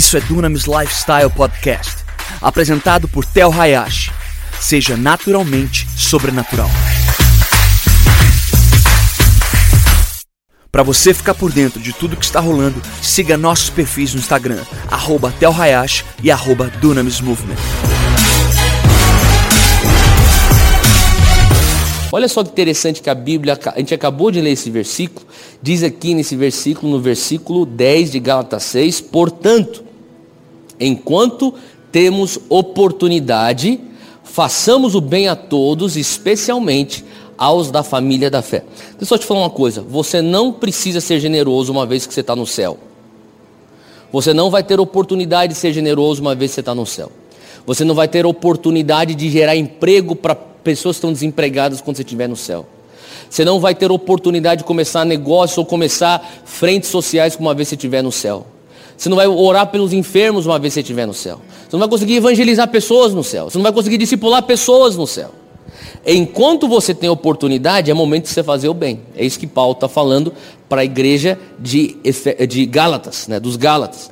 Isso 0.00 0.16
é 0.16 0.20
Dunamis 0.22 0.64
Lifestyle 0.64 1.28
Podcast, 1.28 2.06
apresentado 2.40 3.06
por 3.06 3.22
Tel 3.22 3.52
Hayashi. 3.52 4.10
Seja 4.58 4.96
naturalmente 4.96 5.86
sobrenatural. 5.94 6.70
Para 10.72 10.82
você 10.82 11.12
ficar 11.12 11.34
por 11.34 11.52
dentro 11.52 11.78
de 11.78 11.92
tudo 11.92 12.16
que 12.16 12.24
está 12.24 12.40
rolando, 12.40 12.80
siga 13.02 13.36
nossos 13.36 13.68
perfis 13.68 14.14
no 14.14 14.20
Instagram, 14.20 14.62
arroba 14.90 15.34
Hayashi 15.38 16.02
e 16.22 16.30
arroba 16.30 16.68
Dunamis 16.80 17.20
Movement. 17.20 17.58
Olha 22.10 22.26
só 22.26 22.42
que 22.42 22.48
interessante 22.48 23.02
que 23.02 23.10
a 23.10 23.14
Bíblia, 23.14 23.60
a 23.66 23.78
gente 23.78 23.92
acabou 23.92 24.30
de 24.30 24.40
ler 24.40 24.52
esse 24.52 24.70
versículo, 24.70 25.26
diz 25.62 25.82
aqui 25.82 26.14
nesse 26.14 26.36
versículo, 26.36 26.90
no 26.90 27.00
versículo 27.00 27.66
10 27.66 28.12
de 28.12 28.18
Gálatas 28.18 28.62
6, 28.62 29.02
portanto, 29.02 29.89
enquanto 30.80 31.54
temos 31.92 32.38
oportunidade, 32.48 33.78
façamos 34.24 34.94
o 34.94 35.00
bem 35.00 35.28
a 35.28 35.36
todos, 35.36 35.96
especialmente 35.96 37.04
aos 37.36 37.70
da 37.70 37.82
família 37.82 38.30
da 38.30 38.42
fé. 38.42 38.64
Deixa 38.80 38.96
eu 39.00 39.06
só 39.06 39.18
te 39.18 39.26
falar 39.26 39.40
uma 39.40 39.50
coisa, 39.50 39.82
você 39.82 40.20
não 40.22 40.52
precisa 40.52 41.00
ser 41.00 41.20
generoso 41.20 41.72
uma 41.72 41.86
vez 41.86 42.06
que 42.06 42.14
você 42.14 42.20
está 42.20 42.34
no 42.34 42.46
céu. 42.46 42.78
Você 44.12 44.34
não 44.34 44.50
vai 44.50 44.62
ter 44.62 44.80
oportunidade 44.80 45.54
de 45.54 45.58
ser 45.58 45.72
generoso 45.72 46.20
uma 46.20 46.34
vez 46.34 46.50
que 46.50 46.56
você 46.56 46.60
está 46.60 46.74
no 46.74 46.84
céu. 46.84 47.12
Você 47.66 47.84
não 47.84 47.94
vai 47.94 48.08
ter 48.08 48.26
oportunidade 48.26 49.14
de 49.14 49.30
gerar 49.30 49.56
emprego 49.56 50.16
para 50.16 50.34
pessoas 50.34 50.96
que 50.96 50.98
estão 50.98 51.12
desempregadas 51.12 51.80
quando 51.80 51.96
você 51.96 52.02
estiver 52.02 52.28
no 52.28 52.36
céu. 52.36 52.66
Você 53.28 53.44
não 53.44 53.60
vai 53.60 53.74
ter 53.74 53.90
oportunidade 53.92 54.60
de 54.60 54.64
começar 54.64 55.04
negócio 55.04 55.60
ou 55.60 55.66
começar 55.66 56.42
frentes 56.44 56.90
sociais 56.90 57.36
uma 57.36 57.54
vez 57.54 57.68
que 57.68 57.70
você 57.70 57.76
estiver 57.76 58.02
no 58.02 58.10
céu. 58.10 58.46
Você 59.00 59.08
não 59.08 59.16
vai 59.16 59.26
orar 59.26 59.66
pelos 59.68 59.94
enfermos 59.94 60.44
uma 60.44 60.58
vez 60.58 60.74
que 60.74 60.74
você 60.74 60.80
estiver 60.80 61.06
no 61.06 61.14
céu. 61.14 61.40
Você 61.62 61.70
não 61.72 61.78
vai 61.78 61.88
conseguir 61.88 62.16
evangelizar 62.16 62.68
pessoas 62.68 63.14
no 63.14 63.24
céu. 63.24 63.48
Você 63.48 63.56
não 63.56 63.62
vai 63.62 63.72
conseguir 63.72 63.96
discipular 63.96 64.42
pessoas 64.42 64.94
no 64.94 65.06
céu. 65.06 65.30
Enquanto 66.04 66.68
você 66.68 66.92
tem 66.92 67.08
oportunidade, 67.08 67.90
é 67.90 67.94
momento 67.94 68.24
de 68.24 68.28
você 68.28 68.42
fazer 68.42 68.68
o 68.68 68.74
bem. 68.74 69.00
É 69.16 69.24
isso 69.24 69.38
que 69.38 69.46
Paulo 69.46 69.72
está 69.72 69.88
falando 69.88 70.34
para 70.68 70.82
a 70.82 70.84
igreja 70.84 71.38
de, 71.58 71.96
de 72.46 72.66
Gálatas, 72.66 73.26
né, 73.26 73.40
dos 73.40 73.56
Gálatas. 73.56 74.10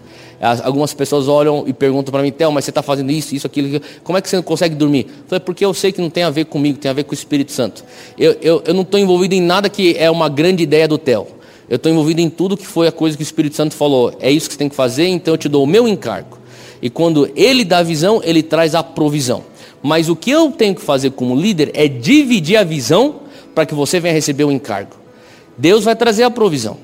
Algumas 0.64 0.94
pessoas 0.94 1.28
olham 1.28 1.64
e 1.66 1.74
perguntam 1.74 2.10
para 2.10 2.22
mim, 2.22 2.32
Theo, 2.32 2.50
mas 2.50 2.64
você 2.64 2.70
está 2.70 2.82
fazendo 2.82 3.10
isso, 3.12 3.34
isso, 3.34 3.46
aquilo, 3.46 3.82
como 4.02 4.16
é 4.16 4.22
que 4.22 4.30
você 4.30 4.36
não 4.36 4.42
consegue 4.42 4.74
dormir? 4.74 5.06
Eu 5.06 5.24
falei, 5.28 5.40
porque 5.40 5.66
eu 5.66 5.74
sei 5.74 5.92
que 5.92 6.00
não 6.00 6.08
tem 6.08 6.22
a 6.22 6.30
ver 6.30 6.46
comigo, 6.46 6.78
tem 6.78 6.90
a 6.90 6.94
ver 6.94 7.04
com 7.04 7.10
o 7.10 7.14
Espírito 7.14 7.52
Santo. 7.52 7.84
Eu, 8.16 8.38
eu, 8.40 8.62
eu 8.64 8.72
não 8.72 8.82
estou 8.82 8.98
envolvido 8.98 9.34
em 9.34 9.42
nada 9.42 9.68
que 9.68 9.94
é 9.98 10.10
uma 10.10 10.30
grande 10.30 10.62
ideia 10.62 10.88
do 10.88 10.96
Theo. 10.96 11.26
Eu 11.68 11.76
estou 11.76 11.92
envolvido 11.92 12.20
em 12.20 12.30
tudo 12.30 12.56
que 12.56 12.66
foi 12.66 12.88
a 12.88 12.92
coisa 12.92 13.16
que 13.16 13.22
o 13.22 13.24
Espírito 13.24 13.56
Santo 13.56 13.74
falou. 13.74 14.14
É 14.20 14.30
isso 14.30 14.48
que 14.48 14.54
você 14.54 14.58
tem 14.58 14.68
que 14.68 14.74
fazer, 14.74 15.06
então 15.06 15.34
eu 15.34 15.38
te 15.38 15.48
dou 15.48 15.64
o 15.64 15.66
meu 15.66 15.86
encargo. 15.86 16.38
E 16.80 16.88
quando 16.88 17.30
ele 17.36 17.64
dá 17.64 17.78
a 17.78 17.82
visão, 17.82 18.20
ele 18.24 18.42
traz 18.42 18.74
a 18.74 18.82
provisão. 18.82 19.44
Mas 19.82 20.08
o 20.08 20.16
que 20.16 20.30
eu 20.30 20.50
tenho 20.50 20.74
que 20.74 20.80
fazer 20.80 21.10
como 21.10 21.36
líder 21.36 21.70
é 21.74 21.86
dividir 21.86 22.56
a 22.56 22.64
visão 22.64 23.20
para 23.54 23.66
que 23.66 23.74
você 23.74 24.00
venha 24.00 24.14
receber 24.14 24.44
o 24.44 24.52
encargo. 24.52 24.96
Deus 25.56 25.84
vai 25.84 25.94
trazer 25.94 26.22
a 26.22 26.30
provisão. 26.30 26.76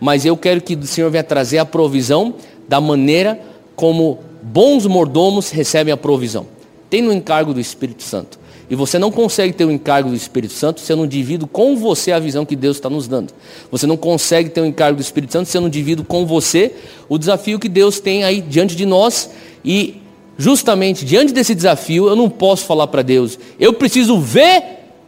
Mas 0.00 0.24
eu 0.24 0.36
quero 0.36 0.60
que 0.60 0.74
o 0.74 0.86
Senhor 0.86 1.10
venha 1.10 1.24
trazer 1.24 1.58
a 1.58 1.64
provisão 1.64 2.34
da 2.68 2.80
maneira 2.80 3.40
como 3.74 4.20
bons 4.42 4.86
mordomos 4.86 5.50
recebem 5.50 5.92
a 5.92 5.96
provisão. 5.96 6.46
Tem 6.88 7.02
no 7.02 7.12
encargo 7.12 7.52
do 7.52 7.60
Espírito 7.60 8.02
Santo. 8.02 8.38
E 8.70 8.74
você 8.74 8.98
não 8.98 9.10
consegue 9.10 9.54
ter 9.54 9.64
o 9.64 9.70
encargo 9.70 10.10
do 10.10 10.16
Espírito 10.16 10.52
Santo 10.52 10.80
se 10.80 10.92
eu 10.92 10.96
não 10.96 11.06
divido 11.06 11.46
com 11.46 11.76
você 11.76 12.12
a 12.12 12.18
visão 12.18 12.44
que 12.44 12.54
Deus 12.54 12.76
está 12.76 12.90
nos 12.90 13.08
dando. 13.08 13.32
Você 13.70 13.86
não 13.86 13.96
consegue 13.96 14.50
ter 14.50 14.60
o 14.60 14.66
encargo 14.66 14.96
do 14.96 15.02
Espírito 15.02 15.32
Santo 15.32 15.48
se 15.48 15.56
eu 15.56 15.62
não 15.62 15.70
divido 15.70 16.04
com 16.04 16.26
você 16.26 16.74
o 17.08 17.16
desafio 17.16 17.58
que 17.58 17.68
Deus 17.68 17.98
tem 17.98 18.24
aí 18.24 18.42
diante 18.42 18.76
de 18.76 18.84
nós. 18.84 19.30
E 19.64 20.02
justamente 20.36 21.04
diante 21.04 21.32
desse 21.32 21.54
desafio, 21.54 22.08
eu 22.08 22.16
não 22.16 22.28
posso 22.28 22.64
falar 22.64 22.86
para 22.86 23.02
Deus, 23.02 23.38
eu 23.58 23.72
preciso 23.72 24.20
ver 24.20 24.62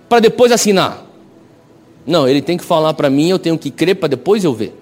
para 0.09 0.21
depois 0.21 0.51
assinar. 0.51 1.07
Não, 2.07 2.27
ele 2.27 2.43
tem 2.43 2.57
que 2.57 2.65
falar 2.65 2.95
para 2.95 3.09
mim, 3.09 3.29
eu 3.29 3.39
tenho 3.39 3.57
que 3.57 3.71
crer 3.71 3.95
para 3.95 4.09
depois 4.09 4.43
eu 4.43 4.53
ver. 4.53 4.80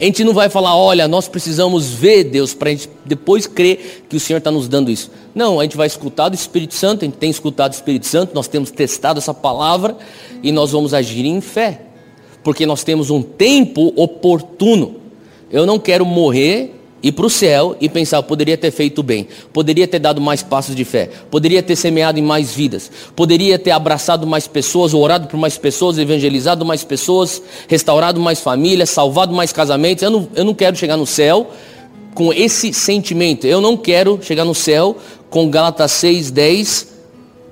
A 0.00 0.04
gente 0.04 0.22
não 0.22 0.32
vai 0.32 0.48
falar, 0.48 0.76
olha, 0.76 1.08
nós 1.08 1.26
precisamos 1.26 1.88
ver 1.88 2.24
Deus 2.24 2.54
para 2.54 2.68
a 2.68 2.72
gente 2.72 2.88
depois 3.04 3.48
crer 3.48 4.04
que 4.08 4.16
o 4.16 4.20
Senhor 4.20 4.38
está 4.38 4.50
nos 4.50 4.68
dando 4.68 4.92
isso. 4.92 5.10
Não, 5.34 5.58
a 5.58 5.64
gente 5.64 5.76
vai 5.76 5.88
escutar 5.88 6.28
do 6.28 6.36
Espírito 6.36 6.74
Santo, 6.74 7.02
a 7.02 7.04
gente 7.04 7.16
tem 7.16 7.30
escutado 7.30 7.72
o 7.72 7.74
Espírito 7.74 8.06
Santo, 8.06 8.32
nós 8.32 8.46
temos 8.46 8.70
testado 8.70 9.18
essa 9.18 9.34
palavra 9.34 9.96
e 10.40 10.52
nós 10.52 10.70
vamos 10.70 10.94
agir 10.94 11.26
em 11.26 11.40
fé. 11.40 11.82
Porque 12.44 12.64
nós 12.64 12.84
temos 12.84 13.10
um 13.10 13.20
tempo 13.20 13.92
oportuno. 13.96 14.96
Eu 15.50 15.66
não 15.66 15.80
quero 15.80 16.06
morrer 16.06 16.77
ir 17.02 17.12
para 17.12 17.26
o 17.26 17.30
céu 17.30 17.76
e 17.80 17.88
pensar, 17.88 18.22
poderia 18.22 18.56
ter 18.56 18.70
feito 18.70 19.02
bem, 19.02 19.28
poderia 19.52 19.86
ter 19.86 19.98
dado 19.98 20.20
mais 20.20 20.42
passos 20.42 20.74
de 20.74 20.84
fé, 20.84 21.08
poderia 21.30 21.62
ter 21.62 21.76
semeado 21.76 22.18
em 22.18 22.22
mais 22.22 22.52
vidas, 22.54 22.90
poderia 23.14 23.58
ter 23.58 23.70
abraçado 23.70 24.26
mais 24.26 24.46
pessoas, 24.46 24.94
orado 24.94 25.28
por 25.28 25.38
mais 25.38 25.56
pessoas, 25.56 25.98
evangelizado 25.98 26.64
mais 26.64 26.82
pessoas, 26.82 27.42
restaurado 27.68 28.20
mais 28.20 28.40
famílias, 28.40 28.90
salvado 28.90 29.32
mais 29.32 29.52
casamentos. 29.52 30.02
Eu 30.02 30.10
não, 30.10 30.28
eu 30.34 30.44
não 30.44 30.54
quero 30.54 30.76
chegar 30.76 30.96
no 30.96 31.06
céu 31.06 31.50
com 32.14 32.32
esse 32.32 32.72
sentimento. 32.72 33.46
Eu 33.46 33.60
não 33.60 33.76
quero 33.76 34.18
chegar 34.20 34.44
no 34.44 34.54
céu 34.54 34.96
com 35.30 35.48
Gálatas 35.48 35.92
6, 35.92 36.30
10 36.32 36.88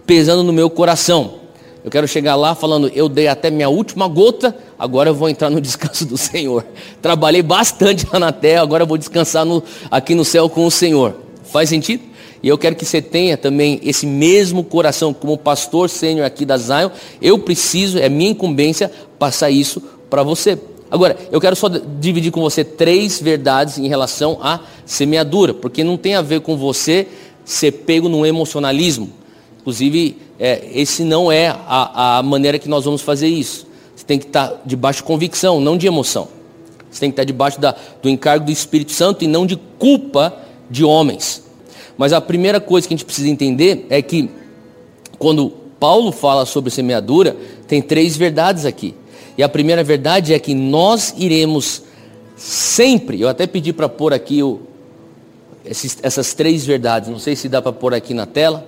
pesando 0.05 0.43
no 0.43 0.53
meu 0.53 0.69
coração. 0.69 1.46
Eu 1.87 1.93
quero 1.93 2.09
chegar 2.09 2.35
lá 2.35 2.53
falando, 2.53 2.91
eu 2.93 3.09
dei 3.09 3.29
até 3.29 3.49
minha 3.49 3.69
última 3.69 4.09
gota, 4.09 4.53
agora 4.77 5.11
eu 5.11 5.15
vou 5.15 5.29
entrar 5.29 5.49
no 5.49 5.61
descanso 5.63 6.05
do 6.05 6.17
Senhor. 6.17 6.67
Trabalhei 7.01 7.43
bastante 7.43 8.05
lá 8.13 8.19
na 8.19 8.33
terra, 8.33 8.61
agora 8.61 8.83
eu 8.83 8.89
vou 8.89 8.99
descansar 8.99 9.45
no, 9.45 9.63
aqui 9.89 10.13
no 10.13 10.25
céu 10.25 10.51
com 10.51 10.67
o 10.67 10.71
Senhor. 10.71 11.15
Faz 11.45 11.69
sentido? 11.69 12.03
E 12.43 12.49
eu 12.49 12.59
quero 12.59 12.75
que 12.75 12.85
você 12.85 13.01
tenha 13.01 13.37
também 13.37 13.79
esse 13.85 14.05
mesmo 14.05 14.65
coração, 14.65 15.15
como 15.15 15.39
pastor 15.39 15.89
sênior 15.89 16.27
aqui 16.27 16.45
da 16.45 16.57
Zion, 16.57 16.91
eu 17.23 17.39
preciso, 17.39 18.01
é 18.01 18.09
minha 18.09 18.31
incumbência, 18.33 18.91
passar 19.17 19.51
isso 19.51 19.81
para 20.11 20.25
você. 20.25 20.59
Agora, 20.91 21.17
eu 21.31 21.41
quero 21.41 21.55
só 21.55 21.69
dividir 21.69 22.33
com 22.33 22.41
você 22.41 22.65
três 22.65 23.21
verdades 23.21 23.79
em 23.79 23.87
relação 23.87 24.41
à 24.43 24.59
semeadura, 24.85 25.55
porque 25.55 25.85
não 25.85 25.97
tem 25.97 26.17
a 26.17 26.23
ver 26.23 26.41
com 26.41 26.57
você 26.57 27.07
ser 27.45 27.71
pego 27.71 28.09
no 28.09 28.27
emocionalismo. 28.27 29.09
Inclusive, 29.61 30.26
é, 30.39 30.69
esse 30.73 31.03
não 31.03 31.31
é 31.31 31.49
a, 31.49 32.19
a, 32.19 32.23
maneira 32.23 32.59
que 32.59 32.69
nós 32.69 32.85
vamos 32.85 33.03
fazer 33.03 33.29
isso. 33.29 33.67
Você 33.95 34.05
tem 34.05 34.19
que 34.19 34.27
estar 34.27 34.61
debaixo 34.65 34.99
de 34.99 35.05
convicção, 35.05 35.61
não 35.61 35.77
de 35.77 35.87
emoção. 35.87 36.29
Você 36.91 37.01
tem 37.01 37.11
que 37.11 37.15
estar 37.15 37.25
debaixo 37.25 37.61
da, 37.61 37.75
do 38.03 38.09
encargo 38.09 38.45
do 38.45 38.53
Espírito 38.53 38.93
Santo 38.93 39.25
e 39.25 39.27
não 39.27 39.47
de 39.47 39.57
culpa 39.79 40.37
de 40.71 40.85
homens. 40.85 41.45
Mas 41.97 42.13
a 42.13 42.21
primeira 42.21 42.61
coisa 42.61 42.87
que 42.87 42.95
a 42.95 42.97
gente 42.97 43.07
precisa 43.07 43.29
entender 43.29 43.87
é 43.89 44.03
que 44.03 44.31
quando 45.19 45.51
Paulo 45.81 46.13
fala 46.13 46.45
sobre 46.45 46.71
semeadura, 46.71 47.37
tem 47.67 47.81
três 47.81 48.17
verdades 48.17 48.65
aqui. 48.65 48.95
E 49.37 49.43
a 49.43 49.49
primeira 49.49 49.83
verdade 49.83 50.33
é 50.33 50.39
que 50.39 50.55
nós 50.55 51.15
iremos 51.17 51.83
sempre, 52.37 53.21
eu 53.21 53.29
até 53.29 53.47
pedi 53.47 53.73
para 53.73 53.89
pôr 53.89 54.13
aqui 54.13 54.43
o, 54.43 54.61
esses, 55.65 55.99
essas 56.03 56.35
três 56.35 56.65
verdades, 56.65 57.09
não 57.09 57.19
sei 57.19 57.35
se 57.35 57.49
dá 57.49 57.61
para 57.61 57.73
pôr 57.73 57.95
aqui 57.95 58.15
na 58.15 58.27
tela. 58.27 58.67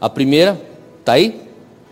A 0.00 0.08
primeira, 0.08 0.60
tá 1.08 1.14
aí? 1.14 1.40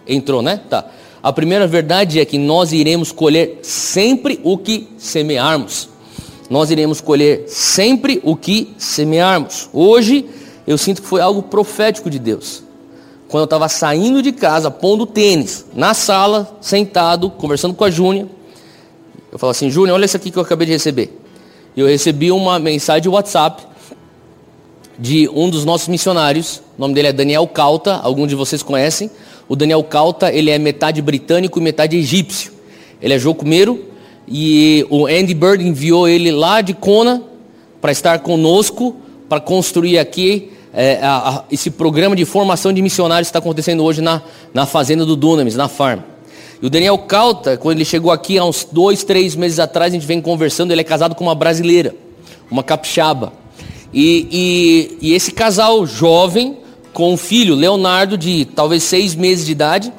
Entrou, 0.06 0.42
né? 0.42 0.60
Tá. 0.68 0.84
A 1.22 1.32
primeira 1.32 1.66
verdade 1.66 2.20
é 2.20 2.24
que 2.26 2.36
nós 2.36 2.70
iremos 2.70 3.10
colher 3.10 3.60
sempre 3.62 4.38
o 4.44 4.58
que 4.58 4.88
semearmos. 4.98 5.88
Nós 6.50 6.70
iremos 6.70 7.00
colher 7.00 7.44
sempre 7.48 8.20
o 8.22 8.36
que 8.36 8.74
semearmos. 8.76 9.70
Hoje 9.72 10.26
eu 10.66 10.76
sinto 10.76 11.00
que 11.00 11.08
foi 11.08 11.22
algo 11.22 11.44
profético 11.44 12.10
de 12.10 12.18
Deus. 12.18 12.62
Quando 13.26 13.40
eu 13.40 13.46
estava 13.46 13.70
saindo 13.70 14.20
de 14.20 14.32
casa, 14.32 14.70
pondo 14.70 15.06
tênis, 15.06 15.64
na 15.74 15.94
sala, 15.94 16.58
sentado, 16.60 17.30
conversando 17.30 17.72
com 17.72 17.84
a 17.84 17.90
Júnia, 17.90 18.28
eu 19.32 19.38
falo 19.38 19.50
assim, 19.50 19.70
Júnia, 19.70 19.94
olha 19.94 20.04
isso 20.04 20.16
aqui 20.16 20.30
que 20.30 20.36
eu 20.36 20.42
acabei 20.42 20.66
de 20.66 20.72
receber. 20.74 21.18
Eu 21.74 21.86
recebi 21.86 22.30
uma 22.30 22.58
mensagem 22.58 23.02
de 23.02 23.08
WhatsApp 23.08 23.66
de 24.98 25.28
um 25.28 25.50
dos 25.50 25.64
nossos 25.64 25.88
missionários, 25.88 26.62
o 26.78 26.80
nome 26.80 26.94
dele 26.94 27.08
é 27.08 27.12
Daniel 27.12 27.46
Calta, 27.46 27.96
alguns 27.96 28.28
de 28.28 28.34
vocês 28.34 28.62
conhecem. 28.62 29.10
O 29.48 29.54
Daniel 29.54 29.82
Calta, 29.84 30.32
ele 30.32 30.50
é 30.50 30.58
metade 30.58 31.00
britânico 31.02 31.58
e 31.58 31.62
metade 31.62 31.96
egípcio. 31.96 32.52
Ele 33.00 33.14
é 33.14 33.18
jocumeiro 33.18 33.84
e 34.26 34.86
o 34.90 35.06
Andy 35.06 35.34
Bird 35.34 35.66
enviou 35.66 36.08
ele 36.08 36.30
lá 36.30 36.60
de 36.60 36.74
Kona 36.74 37.22
para 37.80 37.92
estar 37.92 38.18
conosco, 38.20 38.96
para 39.28 39.40
construir 39.40 39.98
aqui 39.98 40.50
é, 40.72 40.98
a, 41.02 41.16
a, 41.16 41.44
esse 41.50 41.70
programa 41.70 42.16
de 42.16 42.24
formação 42.24 42.72
de 42.72 42.82
missionários 42.82 43.28
que 43.28 43.30
está 43.30 43.38
acontecendo 43.38 43.84
hoje 43.84 44.00
na, 44.00 44.22
na 44.52 44.66
fazenda 44.66 45.06
do 45.06 45.14
Dunamis, 45.14 45.54
na 45.54 45.68
farm. 45.68 46.00
E 46.60 46.66
o 46.66 46.70
Daniel 46.70 46.98
Calta, 46.98 47.56
quando 47.56 47.76
ele 47.76 47.84
chegou 47.84 48.10
aqui 48.10 48.38
há 48.38 48.44
uns 48.44 48.66
dois, 48.70 49.04
três 49.04 49.36
meses 49.36 49.58
atrás, 49.58 49.92
a 49.92 49.94
gente 49.94 50.06
vem 50.06 50.20
conversando, 50.20 50.72
ele 50.72 50.80
é 50.80 50.84
casado 50.84 51.14
com 51.14 51.24
uma 51.24 51.34
brasileira, 51.34 51.94
uma 52.50 52.62
capixaba. 52.62 53.32
E, 53.98 54.28
e, 55.00 55.08
e 55.08 55.14
esse 55.14 55.32
casal 55.32 55.86
jovem, 55.86 56.58
com 56.92 57.14
um 57.14 57.16
filho, 57.16 57.54
Leonardo, 57.54 58.18
de 58.18 58.44
talvez 58.44 58.82
seis 58.82 59.14
meses 59.14 59.46
de 59.46 59.52
idade, 59.52 59.90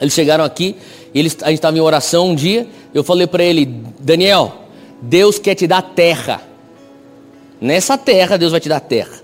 eles 0.00 0.14
chegaram 0.14 0.44
aqui, 0.44 0.76
eles, 1.12 1.36
a 1.42 1.48
gente 1.48 1.58
estava 1.58 1.76
em 1.76 1.80
oração 1.80 2.28
um 2.28 2.34
dia, 2.36 2.64
eu 2.94 3.02
falei 3.02 3.26
para 3.26 3.42
ele, 3.42 3.66
Daniel, 3.98 4.52
Deus 5.00 5.36
quer 5.36 5.56
te 5.56 5.66
dar 5.66 5.82
terra. 5.82 6.42
Nessa 7.60 7.98
terra, 7.98 8.36
Deus 8.36 8.52
vai 8.52 8.60
te 8.60 8.68
dar 8.68 8.78
terra. 8.78 9.20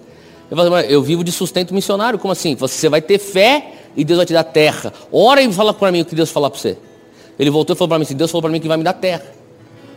Eu, 0.50 0.56
falo, 0.56 0.76
eu 0.80 1.00
vivo 1.00 1.22
de 1.22 1.30
sustento 1.30 1.72
missionário, 1.72 2.18
como 2.18 2.32
assim? 2.32 2.56
Você 2.56 2.88
vai 2.88 3.00
ter 3.00 3.18
fé 3.20 3.74
e 3.96 4.04
Deus 4.04 4.16
vai 4.16 4.26
te 4.26 4.32
dar 4.32 4.42
terra. 4.42 4.92
Ora 5.12 5.40
e 5.40 5.52
fala 5.52 5.72
para 5.72 5.92
mim 5.92 6.00
o 6.00 6.04
que 6.04 6.16
Deus 6.16 6.32
falar 6.32 6.50
para 6.50 6.58
você. 6.58 6.76
Ele 7.38 7.48
voltou 7.48 7.74
e 7.74 7.78
falou 7.78 7.90
para 7.90 7.98
mim 8.00 8.02
assim, 8.02 8.16
Deus 8.16 8.28
falou 8.28 8.42
para 8.42 8.50
mim 8.50 8.58
que 8.58 8.66
vai 8.66 8.76
me 8.76 8.82
dar 8.82 8.94
terra. 8.94 9.38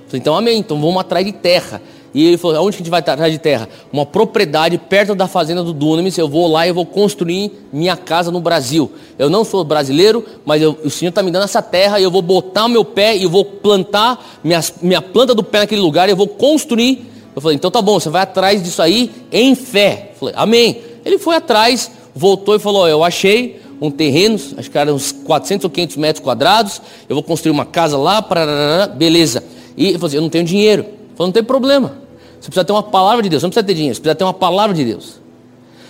Falei, 0.05 0.19
então 0.19 0.35
amém, 0.35 0.59
então 0.59 0.79
vamos 0.79 1.01
atrás 1.01 1.25
de 1.25 1.31
terra. 1.31 1.81
E 2.13 2.27
ele 2.27 2.37
falou, 2.37 2.57
aonde 2.57 2.75
que 2.75 2.81
a 2.81 2.83
gente 2.83 2.91
vai 2.91 2.99
atrás 2.99 3.31
de 3.31 3.39
terra? 3.39 3.69
Uma 3.91 4.05
propriedade 4.05 4.77
perto 4.77 5.15
da 5.15 5.27
fazenda 5.27 5.63
do 5.63 5.71
Dunamis, 5.71 6.17
eu 6.17 6.27
vou 6.27 6.51
lá 6.51 6.65
e 6.65 6.69
eu 6.69 6.73
vou 6.73 6.85
construir 6.85 7.51
minha 7.71 7.95
casa 7.95 8.29
no 8.31 8.41
Brasil. 8.41 8.91
Eu 9.17 9.29
não 9.29 9.45
sou 9.45 9.63
brasileiro, 9.63 10.25
mas 10.45 10.61
eu, 10.61 10.77
o 10.83 10.89
Senhor 10.89 11.09
está 11.09 11.23
me 11.23 11.31
dando 11.31 11.45
essa 11.45 11.61
terra 11.61 11.99
e 11.99 12.03
eu 12.03 12.11
vou 12.11 12.21
botar 12.21 12.67
meu 12.67 12.83
pé 12.83 13.15
e 13.15 13.23
eu 13.23 13.29
vou 13.29 13.45
plantar 13.45 14.39
minha, 14.43 15.01
planta 15.01 15.33
do 15.33 15.43
pé 15.43 15.59
naquele 15.59 15.81
lugar 15.81 16.09
e 16.09 16.11
eu 16.11 16.17
vou 16.17 16.27
construir. 16.27 17.09
Eu 17.33 17.41
falei, 17.41 17.55
então 17.55 17.71
tá 17.71 17.81
bom, 17.81 17.97
você 17.97 18.09
vai 18.09 18.23
atrás 18.23 18.61
disso 18.61 18.81
aí 18.81 19.09
em 19.31 19.55
fé. 19.55 20.09
Eu 20.11 20.19
falei, 20.19 20.35
amém. 20.37 20.81
Ele 21.05 21.17
foi 21.17 21.37
atrás, 21.37 21.89
voltou 22.13 22.55
e 22.55 22.59
falou, 22.59 22.89
eu 22.89 23.05
achei 23.05 23.61
um 23.79 23.89
terreno, 23.89 24.39
acho 24.57 24.69
que 24.69 24.77
era 24.77 24.93
uns 24.93 25.11
400 25.11 25.63
ou 25.63 25.69
500 25.71 25.97
metros 25.97 26.23
quadrados, 26.23 26.81
eu 27.09 27.15
vou 27.15 27.23
construir 27.23 27.51
uma 27.51 27.65
casa 27.65 27.97
lá, 27.97 28.21
para 28.21 28.87
beleza. 28.87 29.43
E 29.75 29.85
ele 29.85 29.93
falou 29.93 30.07
assim, 30.07 30.17
eu 30.17 30.21
não 30.21 30.29
tenho 30.29 30.43
dinheiro. 30.43 30.85
Falei, 31.21 31.27
não 31.27 31.31
tem 31.31 31.43
problema. 31.43 31.97
Você 32.39 32.47
precisa 32.47 32.65
ter 32.65 32.71
uma 32.71 32.81
palavra 32.81 33.21
de 33.21 33.29
Deus, 33.29 33.43
não 33.43 33.49
precisa 33.51 33.65
ter 33.65 33.73
dinheiro, 33.75 33.95
você 33.95 34.01
precisa 34.01 34.15
ter 34.15 34.23
uma 34.23 34.33
palavra 34.33 34.75
de 34.75 34.83
Deus. 34.83 35.21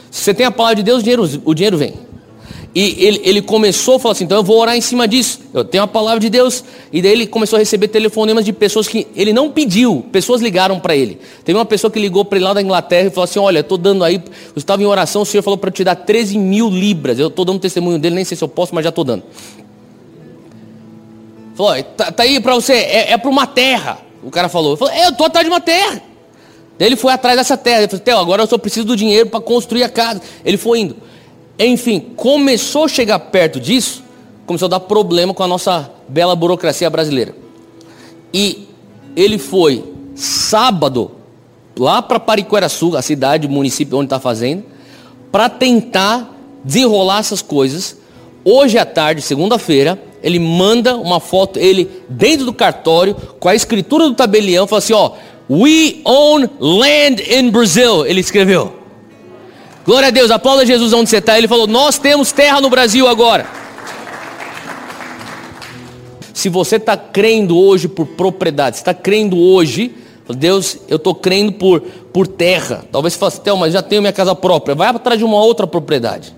Se 0.10 0.24
você 0.24 0.33
tem 0.33 0.45
a 0.45 0.51
palavra 0.51 0.75
de 0.75 0.83
Deus, 0.83 1.00
o 1.00 1.04
dinheiro, 1.04 1.42
o 1.45 1.54
dinheiro 1.54 1.78
vem. 1.78 1.94
E 2.74 3.06
ele, 3.06 3.22
ele 3.24 3.42
começou 3.42 3.95
a 3.95 4.00
falar 4.00 4.13
assim, 4.13 4.24
então 4.24 4.38
eu 4.38 4.44
vou 4.44 4.57
orar 4.57 4.75
em 4.75 4.81
cima 4.81 5.07
disso. 5.07 5.39
Eu 5.54 5.63
tenho 5.63 5.83
a 5.83 5.88
palavra 5.88 6.19
de 6.19 6.30
Deus. 6.30 6.63
E 6.92 7.01
daí 7.01 7.12
ele 7.12 7.28
começou 7.28 7.57
a 7.57 7.60
receber 7.60 7.89
telefonemas 7.89 8.45
de 8.45 8.54
pessoas 8.54 8.88
que 8.88 9.07
ele 9.13 9.33
não 9.33 9.50
pediu. 9.51 10.06
Pessoas 10.12 10.42
ligaram 10.42 10.80
para 10.80 10.95
ele. 10.95 11.19
Teve 11.44 11.57
uma 11.57 11.66
pessoa 11.66 11.92
que 11.92 12.00
ligou 12.00 12.24
para 12.24 12.38
ele 12.38 12.45
lá 12.45 12.54
da 12.54 12.62
Inglaterra 12.62 13.07
e 13.07 13.10
falou 13.10 13.25
assim, 13.25 13.39
olha, 13.39 13.60
estou 13.60 13.77
dando 13.77 14.04
aí, 14.06 14.16
eu 14.16 14.22
estava 14.56 14.81
em 14.81 14.86
oração, 14.86 15.22
o 15.22 15.25
Senhor 15.25 15.44
falou 15.44 15.57
para 15.57 15.72
te 15.72 15.84
dar 15.84 15.95
13 15.95 16.38
mil 16.38 16.69
libras. 16.69 17.19
Eu 17.19 17.27
estou 17.27 17.44
dando 17.44 17.60
testemunho 17.60 18.00
dele, 18.00 18.16
nem 18.16 18.25
sei 18.25 18.38
se 18.38 18.44
eu 18.44 18.48
posso, 18.48 18.74
mas 18.74 18.84
já 18.84 18.89
estou 18.89 19.04
dando. 19.04 19.24
Falou, 21.56 21.84
tá, 21.84 22.12
tá 22.12 22.24
aí 22.24 22.39
para 22.39 22.56
você, 22.56 22.74
é, 22.74 23.12
é 23.12 23.18
para 23.18 23.30
uma 23.30 23.45
terra. 23.48 24.11
O 24.24 24.30
cara 24.30 24.50
falou, 24.50 24.78
é, 24.90 25.06
eu 25.06 25.10
estou 25.10 25.26
atrás 25.26 25.46
de 25.46 25.52
uma 25.52 25.62
terra. 25.62 26.02
Ele 26.80 26.96
foi 26.96 27.14
atrás 27.14 27.38
dessa 27.38 27.58
terra. 27.58 27.80
Ele 27.80 27.88
falou, 27.88 28.04
Theo, 28.04 28.18
agora 28.18 28.44
eu 28.44 28.48
só 28.48 28.58
preciso 28.58 28.86
do 28.86 28.96
dinheiro 28.96 29.30
para 29.30 29.40
construir 29.40 29.84
a 29.84 29.90
casa. 29.90 30.22
Ele 30.44 30.58
foi 30.58 30.80
indo. 30.80 30.96
Enfim, 31.60 32.00
começou 32.16 32.86
a 32.86 32.88
chegar 32.88 33.20
perto 33.20 33.60
disso, 33.60 34.04
começou 34.46 34.66
a 34.66 34.70
dar 34.70 34.80
problema 34.80 35.34
com 35.34 35.44
a 35.44 35.48
nossa 35.48 35.92
bela 36.08 36.36
burocracia 36.36 36.90
brasileira. 36.90 37.36
E 38.34 38.68
ele 39.16 39.38
foi 39.38 39.84
sábado 40.16 41.12
lá 41.78 42.02
para 42.02 42.20
Pariqueraçu, 42.20 42.96
a 42.98 43.02
cidade, 43.02 43.48
o 43.48 43.50
município 43.50 43.98
onde 43.98 44.06
está 44.06 44.20
fazendo, 44.20 44.64
para 45.32 45.50
tentar 45.50 46.36
desenrolar 46.64 47.20
essas 47.20 47.42
coisas. 47.42 47.98
Hoje 48.44 48.78
à 48.78 48.86
tarde, 48.86 49.22
segunda-feira, 49.22 50.02
ele 50.22 50.40
manda 50.40 50.96
uma 50.96 51.20
foto, 51.20 51.60
ele 51.60 51.90
dentro 52.10 52.46
do 52.46 52.54
cartório, 52.54 53.16
com 53.40 53.50
a 53.50 53.56
escritura 53.56 54.06
do 54.06 54.14
tabelião, 54.14 54.68
fala 54.68 54.80
assim: 54.80 54.94
ó, 54.94 55.12
We 55.50 56.02
own 56.06 56.48
land 56.60 57.22
in 57.30 57.50
Brazil. 57.50 58.06
Ele 58.06 58.22
escreveu. 58.22 58.74
Glória 59.84 60.08
a 60.08 60.12
Deus, 60.12 60.32
aplauda 60.32 60.66
Jesus 60.66 60.94
onde 60.94 61.10
você 61.10 61.18
está. 61.18 61.38
Ele 61.38 61.48
falou: 61.48 61.68
Nós 61.68 61.98
temos 61.98 62.32
terra 62.32 62.62
no 62.62 62.70
Brasil 62.70 63.08
agora. 63.08 63.46
Se 66.34 66.48
você 66.50 66.78
está 66.78 66.96
crendo 66.96 67.58
hoje 67.58 67.88
por 67.88 68.08
propriedade, 68.08 68.78
está 68.78 68.94
crendo 68.94 69.38
hoje, 69.38 69.94
Deus, 70.30 70.78
eu 70.88 70.96
estou 70.96 71.14
crendo 71.14 71.52
por, 71.52 71.82
por 71.82 72.28
terra. 72.28 72.86
Talvez 72.92 73.14
você 73.14 73.20
fale 73.20 73.34
assim, 73.34 73.60
mas 73.60 73.74
já 73.74 73.82
tenho 73.82 74.02
minha 74.02 74.14
casa 74.14 74.34
própria. 74.34 74.74
Vai 74.74 74.88
atrás 74.88 75.20
de 75.20 75.26
uma 75.26 75.44
outra 75.44 75.68
propriedade. 75.68 76.34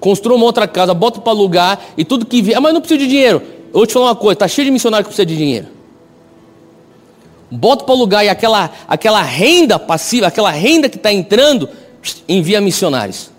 Construa 0.00 0.36
uma 0.36 0.44
outra 0.44 0.68
casa, 0.68 0.92
bota 0.92 1.20
para 1.20 1.32
alugar 1.32 1.80
e 1.96 2.04
tudo 2.04 2.26
que 2.26 2.42
vier. 2.42 2.56
Ah, 2.56 2.60
mas 2.60 2.74
não 2.74 2.80
precisa 2.80 2.98
de 2.98 3.08
dinheiro. 3.08 3.42
Eu 3.68 3.80
vou 3.80 3.86
te 3.86 3.92
falar 3.92 4.06
uma 4.06 4.16
coisa: 4.16 4.34
está 4.34 4.48
cheio 4.48 4.66
de 4.66 4.70
missionário 4.70 5.04
que 5.04 5.08
precisa 5.08 5.26
de 5.26 5.36
dinheiro. 5.36 5.66
Bota 7.50 7.84
para 7.84 7.94
alugar 7.94 8.24
e 8.24 8.28
aquela, 8.28 8.70
aquela 8.88 9.22
renda 9.22 9.78
passiva, 9.78 10.26
aquela 10.26 10.50
renda 10.50 10.88
que 10.88 10.96
está 10.96 11.12
entrando, 11.12 11.68
envia 12.28 12.60
missionários. 12.60 13.30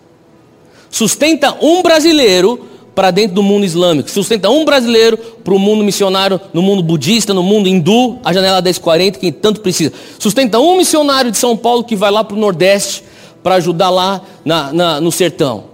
Sustenta 0.89 1.57
um 1.61 1.83
brasileiro 1.83 2.65
para 2.95 3.11
dentro 3.11 3.35
do 3.35 3.43
mundo 3.43 3.63
islâmico. 3.63 4.09
Sustenta 4.09 4.49
um 4.49 4.65
brasileiro 4.65 5.17
para 5.17 5.53
o 5.53 5.59
mundo 5.59 5.83
missionário, 5.83 6.41
no 6.51 6.63
mundo 6.63 6.81
budista, 6.81 7.33
no 7.33 7.43
mundo 7.43 7.69
hindu, 7.69 8.17
a 8.23 8.33
janela 8.33 8.59
1040, 8.59 9.19
que 9.19 9.31
tanto 9.31 9.61
precisa. 9.61 9.93
Sustenta 10.17 10.59
um 10.59 10.77
missionário 10.77 11.29
de 11.29 11.37
São 11.37 11.55
Paulo 11.55 11.83
que 11.83 11.95
vai 11.95 12.09
lá 12.09 12.23
para 12.23 12.35
o 12.35 12.39
Nordeste 12.39 13.03
para 13.43 13.55
ajudar 13.55 13.91
lá 13.91 14.21
na, 14.43 14.73
na, 14.73 15.01
no 15.01 15.11
sertão. 15.11 15.65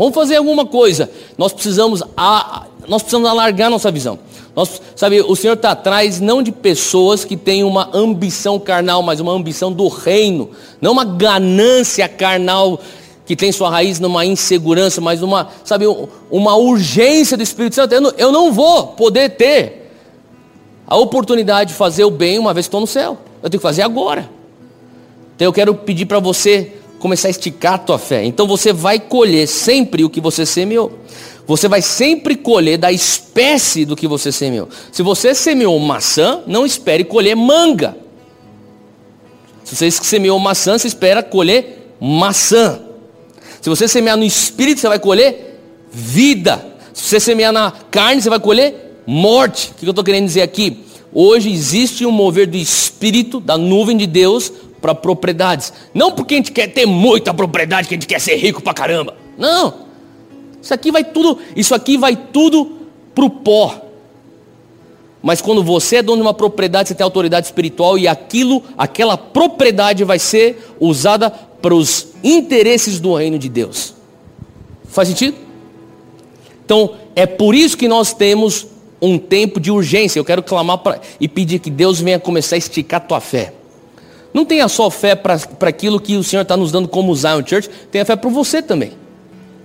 Vamos 0.00 0.14
fazer 0.14 0.36
alguma 0.36 0.64
coisa. 0.64 1.10
Nós 1.36 1.52
precisamos, 1.52 2.02
a, 2.16 2.64
nós 2.88 3.02
precisamos 3.02 3.28
alargar 3.28 3.68
nossa 3.68 3.90
visão. 3.90 4.18
Nós, 4.56 4.80
sabe, 4.96 5.20
o 5.20 5.36
Senhor 5.36 5.52
está 5.52 5.72
atrás 5.72 6.22
não 6.22 6.42
de 6.42 6.50
pessoas 6.50 7.22
que 7.22 7.36
têm 7.36 7.64
uma 7.64 7.90
ambição 7.92 8.58
carnal, 8.58 9.02
mas 9.02 9.20
uma 9.20 9.30
ambição 9.32 9.70
do 9.70 9.88
reino, 9.88 10.52
não 10.80 10.92
uma 10.92 11.04
ganância 11.04 12.08
carnal 12.08 12.80
que 13.26 13.36
tem 13.36 13.52
sua 13.52 13.68
raiz 13.68 14.00
numa 14.00 14.24
insegurança, 14.24 15.02
mas 15.02 15.20
uma, 15.20 15.50
sabe, 15.66 15.84
uma 16.30 16.56
urgência 16.56 17.36
do 17.36 17.42
Espírito 17.42 17.74
Santo. 17.74 17.92
Eu 17.92 18.00
não, 18.00 18.12
eu 18.16 18.32
não 18.32 18.52
vou 18.54 18.86
poder 18.86 19.28
ter 19.28 19.92
a 20.86 20.96
oportunidade 20.96 21.72
de 21.72 21.76
fazer 21.76 22.04
o 22.04 22.10
bem 22.10 22.38
uma 22.38 22.54
vez 22.54 22.64
que 22.64 22.68
estou 22.68 22.80
no 22.80 22.86
céu. 22.86 23.18
Eu 23.42 23.50
tenho 23.50 23.60
que 23.60 23.68
fazer 23.68 23.82
agora. 23.82 24.30
Então 25.36 25.46
eu 25.46 25.52
quero 25.52 25.74
pedir 25.74 26.06
para 26.06 26.20
você 26.20 26.79
começar 27.00 27.28
a 27.28 27.30
esticar 27.30 27.74
a 27.74 27.78
tua 27.78 27.98
fé. 27.98 28.24
Então 28.24 28.46
você 28.46 28.72
vai 28.72 29.00
colher 29.00 29.48
sempre 29.48 30.04
o 30.04 30.10
que 30.10 30.20
você 30.20 30.46
semeou. 30.46 30.92
Você 31.46 31.66
vai 31.66 31.82
sempre 31.82 32.36
colher 32.36 32.78
da 32.78 32.92
espécie 32.92 33.84
do 33.84 33.96
que 33.96 34.06
você 34.06 34.30
semeou. 34.30 34.68
Se 34.92 35.02
você 35.02 35.34
semeou 35.34 35.76
maçã, 35.80 36.42
não 36.46 36.64
espere 36.64 37.02
colher 37.02 37.34
manga. 37.34 37.96
Se 39.64 39.74
você 39.74 39.90
semeou 39.90 40.38
maçã, 40.38 40.78
você 40.78 40.86
espera 40.86 41.22
colher 41.22 41.94
maçã. 42.00 42.80
Se 43.60 43.68
você 43.68 43.88
semear 43.88 44.16
no 44.16 44.24
espírito, 44.24 44.80
você 44.80 44.88
vai 44.88 44.98
colher 44.98 45.58
vida. 45.90 46.64
Se 46.92 47.04
você 47.04 47.18
semear 47.18 47.52
na 47.52 47.72
carne, 47.90 48.22
você 48.22 48.30
vai 48.30 48.38
colher 48.38 49.02
morte. 49.06 49.72
O 49.72 49.74
que 49.74 49.86
eu 49.86 49.90
estou 49.90 50.04
querendo 50.04 50.26
dizer 50.26 50.42
aqui? 50.42 50.84
Hoje 51.12 51.50
existe 51.50 52.06
um 52.06 52.12
mover 52.12 52.46
do 52.46 52.56
espírito, 52.56 53.40
da 53.40 53.58
nuvem 53.58 53.96
de 53.96 54.06
Deus, 54.06 54.52
para 54.80 54.94
propriedades. 54.94 55.72
Não 55.92 56.12
porque 56.12 56.34
a 56.34 56.36
gente 56.38 56.52
quer 56.52 56.68
ter 56.68 56.86
muita 56.86 57.34
propriedade, 57.34 57.88
que 57.88 57.94
a 57.94 57.96
gente 57.96 58.06
quer 58.06 58.20
ser 58.20 58.36
rico 58.36 58.62
pra 58.62 58.74
caramba. 58.74 59.16
Não. 59.36 59.90
Isso 60.62 60.74
aqui 60.74 60.90
vai 60.90 61.04
tudo, 61.04 61.38
isso 61.56 61.74
aqui 61.74 61.96
vai 61.96 62.16
tudo 62.16 62.78
pro 63.14 63.30
pó. 63.30 63.82
Mas 65.22 65.40
quando 65.42 65.62
você 65.62 65.96
é 65.96 66.02
dono 66.02 66.16
de 66.16 66.22
uma 66.22 66.34
propriedade, 66.34 66.88
você 66.88 66.94
tem 66.94 67.04
autoridade 67.04 67.46
espiritual 67.46 67.98
e 67.98 68.08
aquilo, 68.08 68.62
aquela 68.76 69.16
propriedade 69.16 70.02
vai 70.04 70.18
ser 70.18 70.74
usada 70.80 71.30
para 71.30 71.74
os 71.74 72.08
interesses 72.24 72.98
do 72.98 73.14
reino 73.14 73.38
de 73.38 73.48
Deus. 73.48 73.94
Faz 74.88 75.08
sentido? 75.08 75.36
Então, 76.64 76.94
é 77.14 77.26
por 77.26 77.54
isso 77.54 77.76
que 77.76 77.86
nós 77.86 78.14
temos 78.14 78.66
um 79.00 79.18
tempo 79.18 79.60
de 79.60 79.70
urgência. 79.70 80.18
Eu 80.18 80.24
quero 80.24 80.42
clamar 80.42 80.78
pra, 80.78 81.00
e 81.20 81.28
pedir 81.28 81.58
que 81.58 81.70
Deus 81.70 82.00
venha 82.00 82.18
começar 82.18 82.54
a 82.54 82.58
esticar 82.58 83.06
tua 83.06 83.20
fé. 83.20 83.52
Não 84.32 84.44
tenha 84.44 84.68
só 84.68 84.88
fé 84.90 85.14
para 85.14 85.36
aquilo 85.62 86.00
que 86.00 86.16
o 86.16 86.22
Senhor 86.22 86.42
está 86.42 86.56
nos 86.56 86.70
dando 86.70 86.88
como 86.88 87.14
Zion 87.14 87.42
Church, 87.44 87.68
tenha 87.90 88.04
fé 88.04 88.14
para 88.14 88.30
você 88.30 88.62
também. 88.62 88.90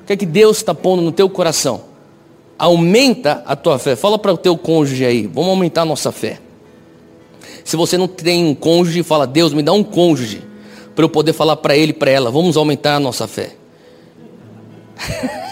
O 0.02 0.06
que 0.06 0.14
é 0.14 0.18
que 0.18 0.26
Deus 0.26 0.58
está 0.58 0.74
pondo 0.74 1.02
no 1.02 1.12
teu 1.12 1.30
coração? 1.30 1.82
Aumenta 2.58 3.44
a 3.46 3.56
tua 3.56 3.78
fé. 3.78 3.96
Fala 3.96 4.18
para 4.18 4.34
o 4.34 4.38
teu 4.38 4.58
cônjuge 4.58 5.06
aí. 5.06 5.28
Vamos 5.28 5.50
aumentar 5.50 5.82
a 5.82 5.86
nossa 5.86 6.12
fé. 6.12 6.40
Se 7.64 7.76
você 7.76 7.98
não 7.98 8.08
tem 8.08 8.46
um 8.46 8.56
cônjuge, 8.56 9.04
fala, 9.04 9.28
Deus, 9.28 9.54
me 9.54 9.62
dá 9.64 9.74
um 9.74 9.84
cônjuge. 9.84 10.42
Para 10.96 11.06
eu 11.06 11.10
poder 11.10 11.34
falar 11.34 11.58
para 11.58 11.76
ele 11.76 11.92
e 11.92 11.94
para 11.94 12.12
ela. 12.12 12.32
Vamos 12.32 12.56
aumentar 12.56 12.96
a 12.96 13.00
nossa 13.00 13.28
fé. 13.28 13.56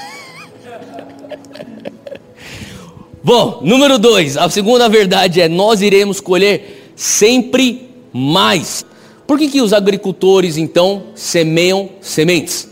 Bom, 3.23 3.59
número 3.61 3.97
dois. 3.97 4.37
A 4.37 4.49
segunda 4.49 4.89
verdade 4.89 5.41
é: 5.41 5.47
nós 5.47 5.81
iremos 5.81 6.19
colher 6.19 6.91
sempre 6.95 7.89
mais. 8.13 8.85
Por 9.33 9.39
que, 9.39 9.47
que 9.47 9.61
os 9.63 9.73
agricultores 9.73 10.57
então 10.57 11.05
semeiam 11.15 11.89
sementes? 12.01 12.69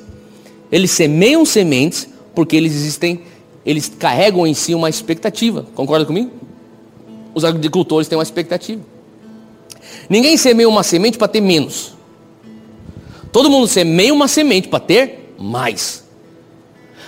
Eles 0.71 0.91
semeiam 0.91 1.43
sementes 1.43 2.07
porque 2.35 2.55
eles 2.55 2.75
existem, 2.75 3.21
eles 3.65 3.91
carregam 3.97 4.45
em 4.45 4.53
si 4.53 4.75
uma 4.75 4.87
expectativa. 4.87 5.65
Concorda 5.73 6.05
comigo? 6.05 6.29
Os 7.33 7.43
agricultores 7.43 8.07
têm 8.07 8.15
uma 8.15 8.23
expectativa. 8.23 8.79
Ninguém 10.07 10.37
semeia 10.37 10.69
uma 10.69 10.83
semente 10.83 11.17
para 11.17 11.27
ter 11.27 11.41
menos. 11.41 11.95
Todo 13.31 13.49
mundo 13.49 13.67
semeia 13.67 14.13
uma 14.13 14.27
semente 14.27 14.67
para 14.67 14.81
ter 14.81 15.33
mais. 15.39 16.00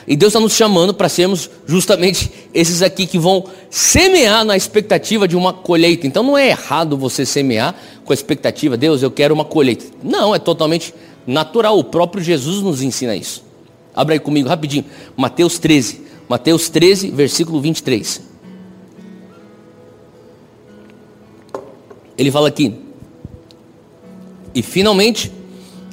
E 0.07 0.15
Deus 0.15 0.31
está 0.31 0.39
nos 0.39 0.53
chamando 0.53 0.93
para 0.93 1.07
sermos 1.07 1.49
justamente 1.65 2.31
esses 2.53 2.81
aqui 2.81 3.05
que 3.05 3.17
vão 3.17 3.45
semear 3.69 4.43
na 4.43 4.57
expectativa 4.57 5.27
de 5.27 5.35
uma 5.35 5.53
colheita. 5.53 6.05
Então 6.05 6.23
não 6.23 6.37
é 6.37 6.49
errado 6.49 6.97
você 6.97 7.25
semear 7.25 7.73
com 8.03 8.11
a 8.11 8.13
expectativa, 8.13 8.75
Deus, 8.75 9.01
eu 9.01 9.09
quero 9.09 9.33
uma 9.33 9.45
colheita. 9.45 9.85
Não, 10.03 10.35
é 10.35 10.39
totalmente 10.39 10.93
natural. 11.25 11.79
O 11.79 11.83
próprio 11.83 12.23
Jesus 12.23 12.61
nos 12.61 12.81
ensina 12.81 13.15
isso. 13.15 13.43
Abra 13.95 14.15
aí 14.15 14.19
comigo 14.19 14.49
rapidinho. 14.49 14.85
Mateus 15.15 15.57
13. 15.57 16.01
Mateus 16.27 16.69
13, 16.69 17.11
versículo 17.11 17.61
23. 17.61 18.21
Ele 22.17 22.31
fala 22.31 22.47
aqui: 22.47 22.75
E 24.53 24.61
finalmente, 24.61 25.31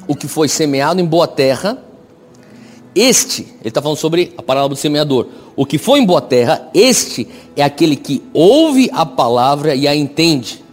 o 0.07 0.15
que 0.15 0.27
foi 0.27 0.47
semeado 0.47 0.99
em 0.99 1.05
boa 1.05 1.27
terra, 1.27 1.83
este, 2.95 3.41
ele 3.61 3.69
está 3.69 3.81
falando 3.81 3.97
sobre 3.97 4.33
a 4.37 4.43
parábola 4.43 4.69
do 4.69 4.75
semeador. 4.75 5.27
O 5.55 5.65
que 5.65 5.77
foi 5.77 5.99
em 5.99 6.05
boa 6.05 6.21
terra, 6.21 6.69
este 6.73 7.27
é 7.55 7.63
aquele 7.63 7.95
que 7.95 8.21
ouve 8.33 8.89
a 8.93 9.05
palavra 9.05 9.75
e 9.75 9.87
a 9.87 9.95
entende, 9.95 10.63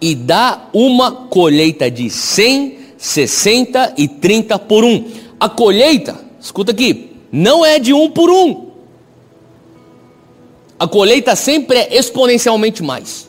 e 0.00 0.14
dá 0.14 0.68
uma 0.72 1.12
colheita 1.12 1.90
de 1.90 2.10
100, 2.10 2.78
60 2.98 3.94
e 3.96 4.08
30 4.08 4.58
por 4.58 4.84
um. 4.84 5.04
A 5.38 5.48
colheita, 5.48 6.18
escuta 6.40 6.72
aqui, 6.72 7.12
não 7.30 7.64
é 7.64 7.78
de 7.78 7.92
um 7.92 8.10
por 8.10 8.30
um. 8.30 8.68
A 10.78 10.88
colheita 10.88 11.36
sempre 11.36 11.78
é 11.78 11.96
exponencialmente 11.96 12.82
mais. 12.82 13.28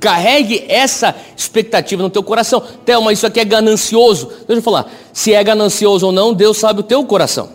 Carregue 0.00 0.64
essa 0.68 1.14
expectativa 1.36 2.02
no 2.02 2.10
teu 2.10 2.22
coração. 2.22 2.62
Thelma, 2.84 3.12
isso 3.12 3.26
aqui 3.26 3.40
é 3.40 3.44
ganancioso. 3.44 4.26
Deixa 4.46 4.52
eu 4.54 4.62
falar. 4.62 4.90
Se 5.12 5.32
é 5.32 5.42
ganancioso 5.42 6.06
ou 6.06 6.12
não, 6.12 6.32
Deus 6.32 6.56
sabe 6.58 6.80
o 6.80 6.82
teu 6.82 7.04
coração. 7.04 7.50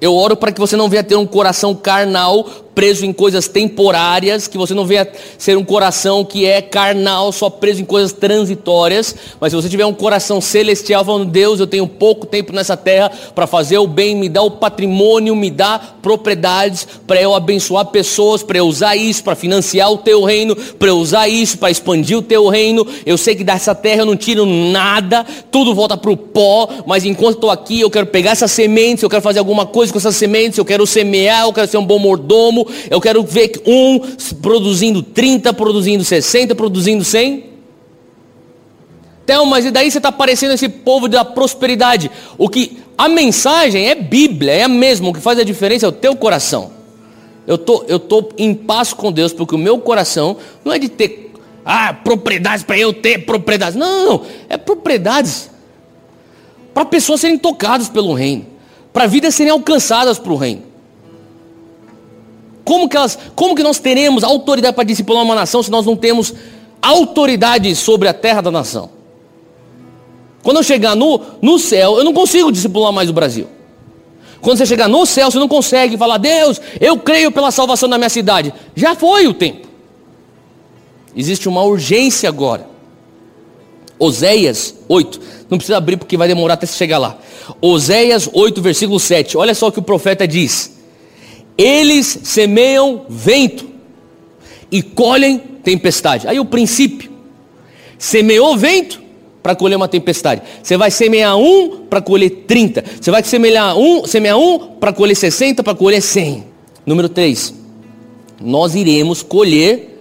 Eu 0.00 0.14
oro 0.14 0.36
para 0.36 0.52
que 0.52 0.60
você 0.60 0.76
não 0.76 0.88
venha 0.88 1.04
ter 1.04 1.16
um 1.16 1.26
coração 1.26 1.74
carnal 1.74 2.46
preso 2.76 3.06
em 3.06 3.12
coisas 3.12 3.48
temporárias, 3.48 4.46
que 4.46 4.58
você 4.58 4.74
não 4.74 4.84
venha 4.84 5.08
ser 5.38 5.56
um 5.56 5.64
coração 5.64 6.22
que 6.22 6.44
é 6.44 6.60
carnal, 6.60 7.32
só 7.32 7.48
preso 7.48 7.80
em 7.80 7.86
coisas 7.86 8.12
transitórias, 8.12 9.16
mas 9.40 9.50
se 9.50 9.56
você 9.56 9.66
tiver 9.66 9.86
um 9.86 9.94
coração 9.94 10.42
celestial 10.42 11.02
falando, 11.02 11.24
Deus, 11.24 11.58
eu 11.58 11.66
tenho 11.66 11.86
pouco 11.86 12.26
tempo 12.26 12.52
nessa 12.52 12.76
terra 12.76 13.10
para 13.34 13.46
fazer 13.46 13.78
o 13.78 13.86
bem, 13.86 14.14
me 14.14 14.28
dá 14.28 14.42
o 14.42 14.50
patrimônio, 14.50 15.34
me 15.34 15.50
dá 15.50 15.80
propriedades 16.02 16.86
para 17.06 17.18
eu 17.18 17.34
abençoar 17.34 17.86
pessoas, 17.86 18.42
para 18.42 18.58
eu 18.58 18.66
usar 18.66 18.94
isso 18.94 19.24
para 19.24 19.34
financiar 19.34 19.90
o 19.90 19.96
teu 19.96 20.22
reino, 20.22 20.54
para 20.54 20.88
eu 20.88 20.98
usar 20.98 21.28
isso 21.28 21.56
para 21.56 21.70
expandir 21.70 22.18
o 22.18 22.22
teu 22.22 22.46
reino. 22.48 22.86
Eu 23.06 23.16
sei 23.16 23.34
que 23.34 23.42
dessa 23.42 23.74
terra 23.74 24.02
eu 24.02 24.06
não 24.06 24.16
tiro 24.16 24.44
nada, 24.44 25.24
tudo 25.50 25.74
volta 25.74 25.96
para 25.96 26.10
o 26.10 26.16
pó, 26.16 26.68
mas 26.86 27.06
enquanto 27.06 27.36
estou 27.36 27.50
aqui, 27.50 27.80
eu 27.80 27.90
quero 27.90 28.06
pegar 28.06 28.32
essas 28.32 28.50
sementes, 28.50 29.02
eu 29.02 29.08
quero 29.08 29.22
fazer 29.22 29.38
alguma 29.38 29.64
coisa 29.64 29.90
com 29.90 29.98
essas 29.98 30.16
sementes, 30.16 30.58
eu 30.58 30.64
quero 30.64 30.86
semear, 30.86 31.44
eu 31.44 31.52
quero 31.54 31.68
ser 31.68 31.78
um 31.78 31.86
bom 31.86 31.98
mordomo, 31.98 32.65
eu 32.90 33.00
quero 33.00 33.22
ver 33.22 33.60
um 33.66 34.00
produzindo 34.40 35.02
30, 35.02 35.52
produzindo 35.52 36.04
60, 36.04 36.54
produzindo 36.54 37.04
100. 37.04 37.44
Então, 39.24 39.44
mas 39.44 39.64
e 39.64 39.70
daí 39.70 39.90
você 39.90 39.98
está 39.98 40.12
parecendo 40.12 40.54
esse 40.54 40.68
povo 40.68 41.08
da 41.08 41.24
prosperidade. 41.24 42.10
O 42.38 42.48
que 42.48 42.78
a 42.96 43.08
mensagem 43.08 43.88
é 43.88 43.94
Bíblia, 43.94 44.52
é 44.52 44.62
a 44.62 44.68
mesma. 44.68 45.08
O 45.08 45.12
que 45.12 45.20
faz 45.20 45.38
a 45.38 45.44
diferença 45.44 45.86
é 45.86 45.88
o 45.88 45.92
teu 45.92 46.14
coração. 46.14 46.70
Eu 47.46 47.58
tô, 47.58 47.84
eu 47.88 47.98
tô 47.98 48.28
em 48.38 48.54
paz 48.54 48.92
com 48.92 49.10
Deus 49.10 49.32
porque 49.32 49.54
o 49.54 49.58
meu 49.58 49.78
coração 49.78 50.36
não 50.64 50.72
é 50.72 50.78
de 50.78 50.88
ter 50.88 51.32
ah, 51.64 51.92
propriedades 51.92 52.64
para 52.64 52.78
eu 52.78 52.92
ter 52.92 53.24
propriedades. 53.24 53.74
Não, 53.74 54.06
não, 54.06 54.22
é 54.48 54.56
propriedades 54.56 55.50
para 56.72 56.84
pessoas 56.84 57.20
serem 57.20 57.38
tocadas 57.38 57.88
pelo 57.88 58.12
reino, 58.12 58.46
para 58.92 59.06
vidas 59.06 59.34
serem 59.34 59.50
alcançadas 59.50 60.18
para 60.18 60.32
o 60.32 60.36
reino. 60.36 60.62
Como 62.66 62.88
que, 62.88 62.96
elas, 62.96 63.16
como 63.36 63.54
que 63.54 63.62
nós 63.62 63.78
teremos 63.78 64.24
autoridade 64.24 64.74
para 64.74 64.82
discipular 64.82 65.22
uma 65.22 65.36
nação 65.36 65.62
se 65.62 65.70
nós 65.70 65.86
não 65.86 65.94
temos 65.94 66.34
autoridade 66.82 67.72
sobre 67.76 68.08
a 68.08 68.12
terra 68.12 68.40
da 68.40 68.50
nação? 68.50 68.90
Quando 70.42 70.56
eu 70.56 70.64
chegar 70.64 70.96
no, 70.96 71.20
no 71.40 71.60
céu, 71.60 71.96
eu 71.96 72.02
não 72.02 72.12
consigo 72.12 72.50
discipular 72.50 72.92
mais 72.92 73.08
o 73.08 73.12
Brasil. 73.12 73.46
Quando 74.40 74.58
você 74.58 74.66
chegar 74.66 74.88
no 74.88 75.06
céu, 75.06 75.30
você 75.30 75.38
não 75.38 75.46
consegue 75.46 75.96
falar, 75.96 76.18
Deus, 76.18 76.60
eu 76.80 76.98
creio 76.98 77.30
pela 77.30 77.52
salvação 77.52 77.88
da 77.88 77.98
minha 77.98 78.10
cidade. 78.10 78.52
Já 78.74 78.96
foi 78.96 79.28
o 79.28 79.34
tempo. 79.34 79.68
Existe 81.14 81.48
uma 81.48 81.62
urgência 81.62 82.28
agora. 82.28 82.68
Oséias 83.96 84.74
8. 84.88 85.20
Não 85.48 85.56
precisa 85.56 85.78
abrir 85.78 85.96
porque 85.96 86.16
vai 86.16 86.26
demorar 86.26 86.54
até 86.54 86.66
você 86.66 86.76
chegar 86.76 86.98
lá. 86.98 87.16
Oséias 87.60 88.28
8, 88.32 88.60
versículo 88.60 88.98
7. 88.98 89.36
Olha 89.36 89.54
só 89.54 89.68
o 89.68 89.72
que 89.72 89.78
o 89.78 89.82
profeta 89.82 90.26
diz. 90.26 90.75
Eles 91.56 92.18
semeiam 92.24 93.06
vento 93.08 93.68
e 94.70 94.82
colhem 94.82 95.38
tempestade. 95.62 96.28
Aí 96.28 96.38
o 96.38 96.44
princípio. 96.44 97.10
Semeou 97.98 98.56
vento 98.56 99.02
para 99.42 99.54
colher 99.54 99.76
uma 99.76 99.88
tempestade. 99.88 100.42
Você 100.62 100.76
vai 100.76 100.90
semear 100.90 101.36
um 101.36 101.86
para 101.88 102.00
colher 102.00 102.44
30. 102.46 102.84
Você 103.00 103.10
vai 103.10 103.22
semear 103.22 103.76
um, 103.78 104.06
semear 104.06 104.36
um 104.36 104.58
para 104.58 104.92
colher 104.92 105.14
60, 105.14 105.62
para 105.62 105.74
colher 105.74 106.02
100. 106.02 106.44
Número 106.84 107.08
3. 107.08 107.54
Nós 108.40 108.74
iremos 108.74 109.22
colher 109.22 109.96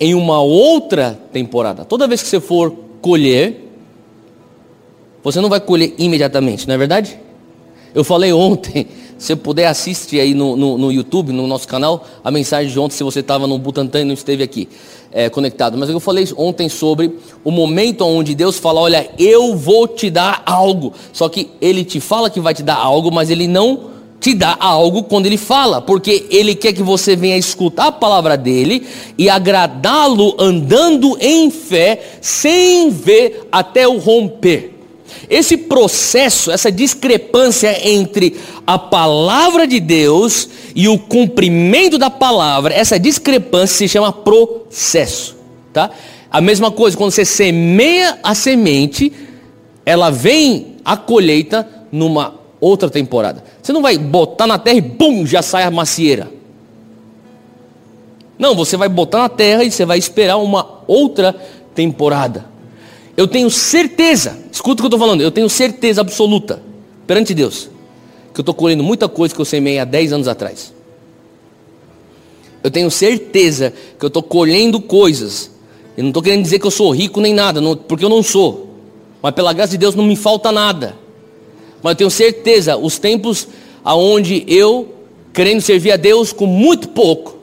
em 0.00 0.14
uma 0.14 0.40
outra 0.40 1.18
temporada. 1.32 1.84
Toda 1.84 2.08
vez 2.08 2.22
que 2.22 2.28
você 2.28 2.40
for 2.40 2.74
colher, 3.02 3.70
você 5.22 5.40
não 5.40 5.50
vai 5.50 5.60
colher 5.60 5.94
imediatamente, 5.98 6.66
não 6.66 6.74
é 6.74 6.78
verdade? 6.78 7.18
Eu 7.94 8.04
falei 8.04 8.32
ontem 8.32 8.86
se 9.18 9.36
puder, 9.36 9.66
assiste 9.66 10.18
aí 10.18 10.32
no, 10.32 10.56
no, 10.56 10.78
no, 10.78 10.90
YouTube, 10.90 11.30
no 11.32 11.46
nosso 11.46 11.68
canal, 11.68 12.06
a 12.24 12.30
mensagem 12.30 12.72
de 12.72 12.78
ontem, 12.78 12.96
se 12.96 13.04
você 13.04 13.20
estava 13.20 13.46
no 13.46 13.58
Butantan 13.58 14.00
e 14.00 14.04
não 14.04 14.14
esteve 14.14 14.42
aqui 14.42 14.68
é, 15.12 15.28
conectado. 15.28 15.76
Mas 15.76 15.90
eu 15.90 16.00
falei 16.00 16.26
ontem 16.36 16.68
sobre 16.68 17.14
o 17.44 17.50
momento 17.50 18.04
onde 18.04 18.34
Deus 18.34 18.58
fala: 18.58 18.80
Olha, 18.80 19.10
eu 19.18 19.56
vou 19.56 19.86
te 19.86 20.08
dar 20.10 20.42
algo. 20.46 20.92
Só 21.12 21.28
que 21.28 21.50
Ele 21.60 21.84
te 21.84 22.00
fala 22.00 22.30
que 22.30 22.40
vai 22.40 22.54
te 22.54 22.62
dar 22.62 22.76
algo, 22.76 23.10
mas 23.12 23.28
Ele 23.28 23.46
não 23.46 23.90
te 24.18 24.34
dá 24.34 24.56
algo 24.58 25.02
quando 25.02 25.26
Ele 25.26 25.38
fala, 25.38 25.80
porque 25.80 26.26
Ele 26.30 26.54
quer 26.54 26.72
que 26.72 26.82
você 26.82 27.16
venha 27.16 27.36
escutar 27.36 27.86
a 27.88 27.92
palavra 27.92 28.36
dele 28.36 28.86
e 29.18 29.28
agradá-lo 29.28 30.34
andando 30.38 31.16
em 31.20 31.50
fé, 31.50 32.18
sem 32.20 32.90
ver 32.90 33.48
até 33.50 33.88
o 33.88 33.98
romper. 33.98 34.79
Esse 35.28 35.56
processo, 35.56 36.50
essa 36.50 36.70
discrepância 36.70 37.88
entre 37.88 38.36
a 38.66 38.78
palavra 38.78 39.66
de 39.66 39.80
Deus 39.80 40.48
e 40.74 40.88
o 40.88 40.98
cumprimento 40.98 41.98
da 41.98 42.10
palavra, 42.10 42.74
essa 42.74 42.98
discrepância 42.98 43.78
se 43.78 43.88
chama 43.88 44.12
processo, 44.12 45.36
tá? 45.72 45.90
A 46.30 46.40
mesma 46.40 46.70
coisa, 46.70 46.96
quando 46.96 47.10
você 47.10 47.24
semeia 47.24 48.18
a 48.22 48.34
semente, 48.34 49.12
ela 49.84 50.10
vem 50.10 50.76
a 50.84 50.96
colheita 50.96 51.68
numa 51.90 52.34
outra 52.60 52.88
temporada. 52.88 53.42
Você 53.60 53.72
não 53.72 53.82
vai 53.82 53.98
botar 53.98 54.46
na 54.46 54.58
terra 54.58 54.76
e 54.76 54.80
bum, 54.80 55.26
já 55.26 55.42
sai 55.42 55.64
a 55.64 55.70
macieira. 55.70 56.28
Não, 58.38 58.54
você 58.54 58.76
vai 58.76 58.88
botar 58.88 59.18
na 59.18 59.28
terra 59.28 59.64
e 59.64 59.70
você 59.70 59.84
vai 59.84 59.98
esperar 59.98 60.36
uma 60.36 60.82
outra 60.86 61.34
temporada. 61.74 62.46
Eu 63.16 63.26
tenho 63.26 63.50
certeza, 63.50 64.38
escuta 64.50 64.74
o 64.74 64.76
que 64.76 64.86
eu 64.86 64.96
estou 64.96 65.00
falando, 65.00 65.20
eu 65.20 65.30
tenho 65.30 65.48
certeza 65.48 66.00
absoluta, 66.00 66.62
perante 67.06 67.34
Deus, 67.34 67.68
que 68.32 68.40
eu 68.40 68.42
estou 68.42 68.54
colhendo 68.54 68.82
muita 68.82 69.08
coisa 69.08 69.34
que 69.34 69.40
eu 69.40 69.44
semei 69.44 69.78
há 69.78 69.84
10 69.84 70.12
anos 70.12 70.28
atrás. 70.28 70.72
Eu 72.62 72.70
tenho 72.70 72.90
certeza 72.90 73.72
que 73.98 74.04
eu 74.04 74.08
estou 74.08 74.22
colhendo 74.22 74.80
coisas. 74.80 75.50
Eu 75.96 76.04
não 76.04 76.10
estou 76.10 76.22
querendo 76.22 76.42
dizer 76.42 76.58
que 76.58 76.66
eu 76.66 76.70
sou 76.70 76.90
rico 76.90 77.20
nem 77.20 77.32
nada, 77.32 77.60
não, 77.60 77.74
porque 77.74 78.04
eu 78.04 78.08
não 78.08 78.22
sou. 78.22 78.74
Mas 79.22 79.34
pela 79.34 79.52
graça 79.52 79.72
de 79.72 79.78
Deus 79.78 79.94
não 79.94 80.04
me 80.04 80.16
falta 80.16 80.52
nada. 80.52 80.96
Mas 81.82 81.92
eu 81.92 81.96
tenho 81.96 82.10
certeza, 82.10 82.76
os 82.76 82.98
tempos 82.98 83.48
aonde 83.82 84.44
eu, 84.46 84.94
querendo 85.32 85.60
servir 85.60 85.92
a 85.92 85.96
Deus 85.96 86.32
com 86.32 86.46
muito 86.46 86.88
pouco, 86.88 87.38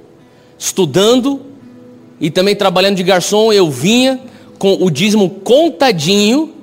estudando 0.57 1.41
e 2.19 2.29
também 2.29 2.55
trabalhando 2.55 2.95
de 2.95 3.03
garçom, 3.03 3.51
eu 3.51 3.69
vinha 3.69 4.19
com 4.58 4.84
o 4.84 4.90
dízimo 4.90 5.30
contadinho, 5.30 6.54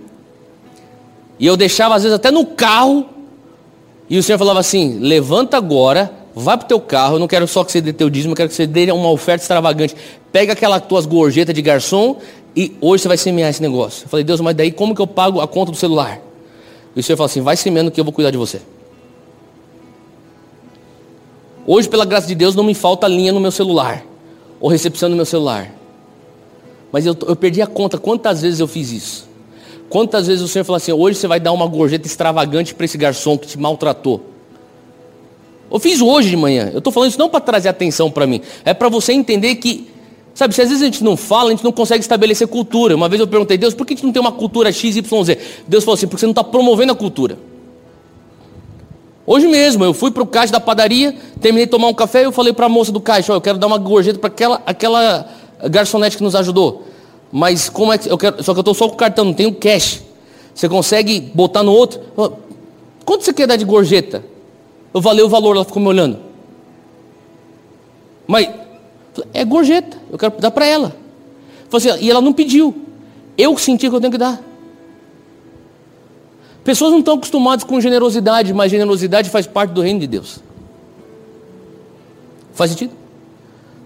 e 1.39 1.47
eu 1.47 1.57
deixava 1.57 1.95
às 1.95 2.03
vezes 2.03 2.15
até 2.15 2.31
no 2.31 2.45
carro, 2.47 3.07
e 4.09 4.19
o 4.19 4.23
Senhor 4.23 4.39
falava 4.39 4.61
assim: 4.61 4.99
levanta 4.99 5.57
agora, 5.57 6.13
vai 6.35 6.57
para 6.57 6.65
o 6.65 6.69
teu 6.69 6.81
carro, 6.81 7.17
eu 7.17 7.19
não 7.19 7.29
quero 7.29 7.47
só 7.47 7.65
que 7.65 7.73
você 7.73 7.81
dê 7.81 7.93
teu 7.93 8.11
dízimo, 8.11 8.33
eu 8.33 8.37
quero 8.37 8.49
que 8.49 8.55
você 8.55 8.67
dê 8.67 8.91
uma 8.93 9.11
oferta 9.11 9.43
extravagante. 9.43 9.95
Pega 10.33 10.53
aquelas 10.53 10.83
tuas 10.83 11.07
gorjetas 11.07 11.55
de 11.55 11.63
garçom 11.63 12.19
e 12.57 12.77
hoje 12.81 13.03
você 13.03 13.09
vai 13.09 13.17
semear 13.17 13.51
esse 13.51 13.63
negócio. 13.63 14.05
Eu 14.05 14.09
falei, 14.09 14.25
Deus, 14.25 14.41
mas 14.41 14.55
daí 14.55 14.71
como 14.71 14.95
que 14.95 15.01
eu 15.01 15.07
pago 15.07 15.41
a 15.41 15.47
conta 15.47 15.71
do 15.71 15.77
celular? 15.77 16.21
E 16.95 17.01
o 17.01 17.03
Senhor 17.03 17.17
falou 17.17 17.27
assim: 17.27 17.41
vai 17.41 17.57
semeando 17.57 17.91
que 17.91 18.01
eu 18.01 18.05
vou 18.05 18.13
cuidar 18.13 18.31
de 18.31 18.37
você. 18.37 18.61
Hoje, 21.67 21.89
pela 21.89 22.05
graça 22.05 22.27
de 22.27 22.35
Deus, 22.35 22.55
não 22.55 22.63
me 22.63 22.75
falta 22.75 23.09
linha 23.09 23.33
no 23.33 23.41
meu 23.41 23.51
celular, 23.51 24.05
ou 24.61 24.69
recepção 24.69 25.09
no 25.09 25.17
meu 25.17 25.25
celular. 25.25 25.73
Mas 26.95 27.05
eu, 27.05 27.17
eu 27.27 27.35
perdi 27.35 27.61
a 27.61 27.67
conta 27.67 27.99
quantas 27.99 28.43
vezes 28.43 28.61
eu 28.61 28.69
fiz 28.69 28.93
isso. 28.93 29.29
Quantas 29.89 30.29
vezes 30.29 30.45
o 30.45 30.47
Senhor 30.47 30.65
falou 30.65 30.77
assim, 30.77 30.93
hoje 30.93 31.19
você 31.19 31.27
vai 31.27 31.41
dar 31.41 31.51
uma 31.51 31.67
gorjeta 31.67 32.07
extravagante 32.07 32.73
para 32.73 32.85
esse 32.85 32.97
garçom 32.97 33.37
que 33.37 33.49
te 33.49 33.59
maltratou? 33.59 34.23
Eu 35.69 35.81
fiz 35.81 36.01
hoje 36.01 36.31
de 36.31 36.37
manhã. 36.37 36.71
Eu 36.73 36.79
estou 36.79 36.93
falando 36.93 37.11
isso 37.11 37.19
não 37.19 37.29
para 37.29 37.41
trazer 37.41 37.69
atenção 37.69 38.13
para 38.13 38.29
mim. 38.29 38.41
É 38.65 38.73
para 38.73 38.89
você 38.89 39.13
entender 39.13 39.57
que, 39.57 39.89
sabe, 40.37 40.55
se 40.55 40.63
às 40.63 40.69
vezes 40.69 40.83
a 40.83 40.85
gente 40.85 41.03
não 41.03 41.17
fala, 41.17 41.49
a 41.49 41.51
gente 41.51 41.65
não 41.65 41.73
consegue 41.73 42.01
estabelecer 42.01 42.47
cultura. 42.47 42.95
Uma 42.95 43.09
vez 43.09 43.19
eu 43.19 43.27
perguntei, 43.27 43.59
Deus, 43.59 43.75
por 43.75 43.85
que 43.85 43.95
a 43.95 43.97
gente 43.97 44.07
não 44.07 44.13
tem 44.13 44.23
uma 44.23 44.31
cultura 44.31 44.71
XYZ? 44.71 45.03
Deus 45.67 45.83
falou 45.83 45.95
assim, 45.95 46.07
porque 46.07 46.21
você 46.21 46.27
não 46.27 46.31
está 46.31 46.45
promovendo 46.45 46.93
a 46.93 46.95
cultura. 46.95 47.37
Hoje 49.27 49.49
mesmo, 49.49 49.85
eu 49.85 49.93
fui 49.93 50.13
para 50.13 50.23
o 50.23 50.27
caixa 50.27 50.53
da 50.53 50.61
padaria, 50.61 51.17
terminei 51.41 51.67
de 51.67 51.73
tomar 51.73 51.89
um 51.89 51.95
café 51.95 52.21
e 52.21 52.25
eu 52.25 52.31
falei 52.31 52.53
para 52.53 52.67
a 52.67 52.69
moça 52.69 52.93
do 52.93 53.01
caixa, 53.01 53.33
oh, 53.33 53.37
eu 53.37 53.41
quero 53.41 53.59
dar 53.59 53.67
uma 53.67 53.79
gorjeta 53.79 54.17
para 54.21 54.29
aquela, 54.29 54.63
aquela 54.65 55.29
garçonete 55.69 56.17
que 56.17 56.23
nos 56.23 56.35
ajudou. 56.35 56.85
Mas 57.33 57.69
como 57.69 57.93
é 57.93 57.99
que 57.99 58.11
eu 58.11 58.17
quero, 58.17 58.43
só 58.43 58.53
que 58.53 58.59
eu 58.59 58.63
estou 58.63 58.75
só 58.75 58.89
com 58.89 58.95
o 58.95 58.97
cartão, 58.97 59.25
não 59.25 59.35
tenho 59.35 59.55
cash. 59.55 60.03
Você 60.55 60.69
consegue 60.69 61.21
botar 61.21 61.63
no 61.63 61.73
outro? 61.73 62.01
Quanto 63.05 63.25
você 63.25 63.33
quer 63.33 63.47
dar 63.47 63.57
de 63.57 63.65
gorjeta? 63.65 64.25
Eu 64.93 65.01
valei 65.01 65.25
o 65.25 65.29
valor, 65.29 65.57
ela 65.57 65.65
ficou 65.65 65.83
me 65.83 65.89
olhando. 65.89 66.19
Mas, 68.27 68.49
é 69.33 69.45
gorjeta, 69.45 69.99
eu 70.11 70.17
quero 70.17 70.39
dar 70.39 70.51
para 70.51 70.67
ela. 70.67 70.97
Assim, 71.73 71.89
e 72.01 72.09
ela 72.09 72.21
não 72.21 72.33
pediu. 72.33 72.73
Eu 73.37 73.59
senti 73.59 73.91
que 73.91 73.95
eu 73.95 74.01
tenho 74.01 74.13
que 74.13 74.19
dar. 74.19 74.41
Pessoas 76.63 76.93
não 76.93 77.01
estão 77.01 77.15
acostumadas 77.15 77.65
com 77.65 77.81
generosidade, 77.81 78.55
mas 78.55 78.71
generosidade 78.71 79.29
faz 79.29 79.47
parte 79.47 79.73
do 79.73 79.83
reino 79.83 79.99
de 79.99 80.07
Deus. 80.07 80.39
Faz 82.55 82.71
sentido? 82.71 82.93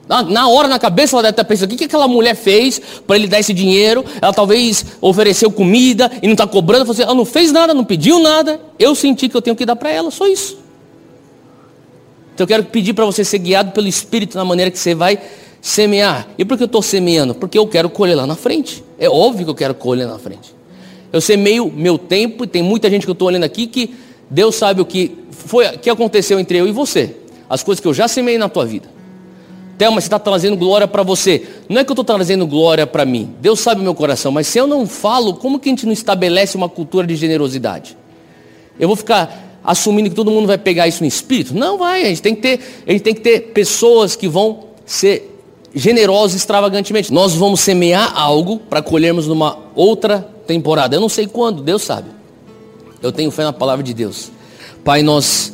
Na, 0.09 0.49
hora, 0.49 0.67
na 0.69 0.79
cabeça, 0.79 1.15
ela 1.15 1.23
deve 1.23 1.33
estar 1.33 1.45
pensando: 1.45 1.67
o 1.67 1.71
que, 1.71 1.77
que 1.77 1.85
aquela 1.85 2.09
mulher 2.09 2.35
fez 2.35 2.81
para 3.07 3.17
ele 3.17 3.29
dar 3.29 3.39
esse 3.39 3.53
dinheiro? 3.53 4.05
Ela 4.23 4.33
talvez 4.33 4.85
ofereceu 5.03 5.51
comida 5.51 6.11
e 6.23 6.27
não 6.27 6.33
está 6.33 6.47
cobrando. 6.47 6.91
Assim, 6.91 7.03
ela 7.03 7.15
não 7.15 7.27
fez 7.27 7.53
nada, 7.53 7.75
não 7.75 7.85
pediu 7.85 8.19
nada. 8.19 8.59
Eu 8.79 8.95
senti 8.95 9.29
que 9.29 9.37
eu 9.37 9.43
tenho 9.43 9.55
que 9.55 9.67
dar 9.67 9.77
para 9.77 9.91
ela, 9.91 10.11
só 10.11 10.27
isso. 10.27 10.59
Então 12.35 12.45
eu 12.45 12.49
quero 12.49 12.65
pedir 12.65 12.95
para 12.95 13.05
você 13.05 13.23
ser 13.23 13.39
guiado 13.39 13.73
pelo 13.73 13.87
Espírito 13.87 14.39
na 14.39 14.45
maneira 14.45 14.71
que 14.71 14.79
você 14.79 14.95
vai 14.95 15.21
semear. 15.61 16.27
E 16.39 16.45
por 16.45 16.57
que 16.57 16.63
eu 16.63 16.67
estou 16.67 16.81
semeando? 16.81 17.35
Porque 17.35 17.59
eu 17.59 17.67
quero 17.67 17.91
colher 17.91 18.15
lá 18.15 18.27
na 18.27 18.37
frente. 18.37 18.83
É 18.99 19.11
óbvio 19.11 19.45
que 19.45 19.51
eu 19.51 19.55
quero 19.55 19.75
colher 19.75 20.07
na 20.07 20.19
frente. 20.19 20.55
Eu 21.13 21.21
semeio 21.21 21.71
meu 21.71 21.99
tempo, 21.99 22.45
e 22.45 22.47
tem 22.47 22.63
muita 22.63 22.89
gente 22.89 23.05
que 23.05 23.11
eu 23.11 23.15
estou 23.15 23.29
olhando 23.29 23.45
aqui 23.45 23.67
que 23.67 23.95
Deus 24.31 24.55
sabe 24.55 24.81
o 24.81 24.85
que 24.85 25.19
foi, 25.31 25.77
que 25.79 25.91
aconteceu 25.91 26.39
entre 26.39 26.59
eu 26.59 26.67
e 26.67 26.73
você. 26.73 27.17
As 27.49 27.63
coisas 27.63 27.81
que 27.81 27.89
eu 27.89 27.95
já 27.95 28.07
semeei 28.09 28.39
na 28.39 28.49
tua 28.49 28.65
vida. 28.65 28.98
Thelma, 29.79 30.01
você 30.01 30.09
está 30.09 30.19
trazendo 30.19 30.57
glória 30.57 30.89
para 30.89 31.05
você. 31.05 31.47
Não 31.69 31.81
é 31.81 31.85
que 31.85 31.91
eu 31.91 31.95
estou 31.95 32.05
trazendo 32.05 32.45
glória 32.49 32.85
para 32.85 33.05
mim. 33.05 33.33
Deus 33.41 33.61
sabe 33.61 33.81
o 33.81 33.85
meu 33.85 33.95
coração. 33.95 34.33
Mas 34.33 34.49
se 34.49 34.59
eu 34.59 34.67
não 34.67 34.89
falo, 34.89 35.35
como 35.35 35.61
que 35.61 35.69
a 35.69 35.73
gente 35.73 35.87
não 35.87 35.93
estabelece 35.93 36.57
uma 36.57 36.69
cultura 36.69 37.07
de 37.07 37.15
generosidade? 37.15 37.97
Eu 38.79 38.89
vou 38.89 38.97
ficar 38.97 39.61
assumindo 39.63 40.11
que 40.11 40.17
todo 40.17 40.33
mundo 40.33 40.49
vai 40.49 40.59
pegar 40.59 40.89
isso 40.89 41.01
no 41.01 41.07
espírito. 41.07 41.55
Não 41.55 41.79
vai, 41.79 42.03
a 42.03 42.09
gente 42.09 42.23
tem 42.23 42.35
que 42.35 42.43
ter, 42.43 42.61
a 42.87 42.91
gente 42.91 43.03
tem 43.03 43.15
que 43.15 43.21
ter 43.21 43.53
pessoas 43.53 44.17
que 44.17 44.27
vão 44.27 44.65
ser 44.85 45.39
generosos 45.73 46.37
extravagantemente. 46.37 47.13
Nós 47.13 47.35
vamos 47.35 47.61
semear 47.61 48.13
algo 48.19 48.59
para 48.59 48.83
colhermos 48.83 49.29
numa 49.29 49.59
outra 49.77 50.29
temporada. 50.45 50.97
Eu 50.97 51.01
não 51.01 51.09
sei 51.09 51.29
quando, 51.29 51.63
Deus 51.63 51.83
sabe. 51.83 52.11
Eu 53.01 53.13
tenho 53.13 53.31
fé 53.31 53.45
na 53.45 53.53
palavra 53.53 53.85
de 53.85 53.95
Deus. 53.95 54.33
Pai, 54.83 55.03
nós 55.03 55.53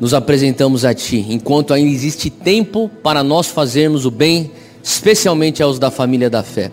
nos 0.00 0.14
apresentamos 0.14 0.84
a 0.84 0.92
Ti, 0.92 1.24
enquanto 1.28 1.72
ainda 1.72 1.90
existe 1.90 2.30
tempo 2.30 2.90
para 3.02 3.22
nós 3.22 3.48
fazermos 3.48 4.04
o 4.04 4.10
bem, 4.10 4.50
especialmente 4.82 5.62
aos 5.62 5.78
da 5.78 5.90
família 5.90 6.28
da 6.28 6.42
fé. 6.42 6.70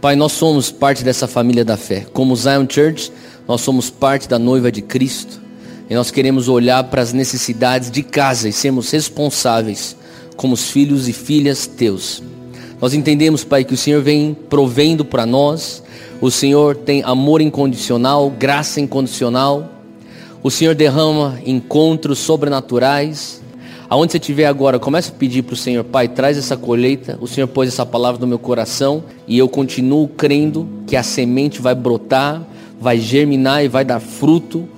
Pai, 0.00 0.16
nós 0.16 0.32
somos 0.32 0.70
parte 0.70 1.04
dessa 1.04 1.28
família 1.28 1.64
da 1.64 1.76
fé. 1.76 2.04
Como 2.12 2.34
Zion 2.34 2.66
Church, 2.68 3.12
nós 3.46 3.60
somos 3.60 3.88
parte 3.88 4.28
da 4.28 4.38
noiva 4.38 4.72
de 4.72 4.82
Cristo. 4.82 5.40
E 5.88 5.94
nós 5.94 6.10
queremos 6.10 6.48
olhar 6.48 6.82
para 6.84 7.02
as 7.02 7.12
necessidades 7.12 7.90
de 7.90 8.02
casa 8.02 8.48
e 8.48 8.52
sermos 8.52 8.90
responsáveis 8.90 9.96
como 10.36 10.54
os 10.54 10.70
filhos 10.70 11.06
e 11.08 11.12
filhas 11.12 11.66
teus. 11.66 12.22
Nós 12.80 12.94
entendemos, 12.94 13.44
Pai, 13.44 13.64
que 13.64 13.74
o 13.74 13.76
Senhor 13.76 14.02
vem 14.02 14.34
provendo 14.34 15.04
para 15.04 15.24
nós. 15.24 15.82
O 16.20 16.32
Senhor 16.32 16.74
tem 16.74 17.02
amor 17.04 17.40
incondicional, 17.40 18.28
graça 18.28 18.80
incondicional. 18.80 19.70
O 20.42 20.50
Senhor 20.50 20.74
derrama 20.74 21.38
encontros 21.46 22.18
sobrenaturais. 22.18 23.40
Aonde 23.88 24.10
você 24.10 24.18
estiver 24.18 24.46
agora, 24.46 24.76
comece 24.76 25.10
a 25.10 25.14
pedir 25.14 25.42
para 25.42 25.54
o 25.54 25.56
Senhor, 25.56 25.84
Pai, 25.84 26.08
traz 26.08 26.36
essa 26.36 26.56
colheita. 26.56 27.16
O 27.20 27.28
Senhor 27.28 27.46
pôs 27.46 27.68
essa 27.68 27.86
palavra 27.86 28.20
no 28.20 28.26
meu 28.26 28.40
coração 28.40 29.04
e 29.28 29.38
eu 29.38 29.48
continuo 29.48 30.08
crendo 30.08 30.68
que 30.84 30.96
a 30.96 31.02
semente 31.04 31.60
vai 31.60 31.76
brotar, 31.76 32.42
vai 32.80 32.98
germinar 32.98 33.64
e 33.64 33.68
vai 33.68 33.84
dar 33.84 34.00
fruto 34.00 34.68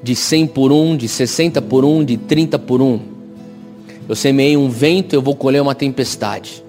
de 0.00 0.14
100 0.14 0.46
por 0.48 0.70
1, 0.70 0.96
de 0.96 1.08
60 1.08 1.60
por 1.62 1.84
1, 1.84 2.04
de 2.04 2.16
30 2.16 2.58
por 2.60 2.80
1. 2.80 3.00
Eu 4.08 4.14
semeei 4.14 4.56
um 4.56 4.68
vento, 4.68 5.14
eu 5.14 5.22
vou 5.22 5.34
colher 5.34 5.60
uma 5.60 5.74
tempestade. 5.74 6.62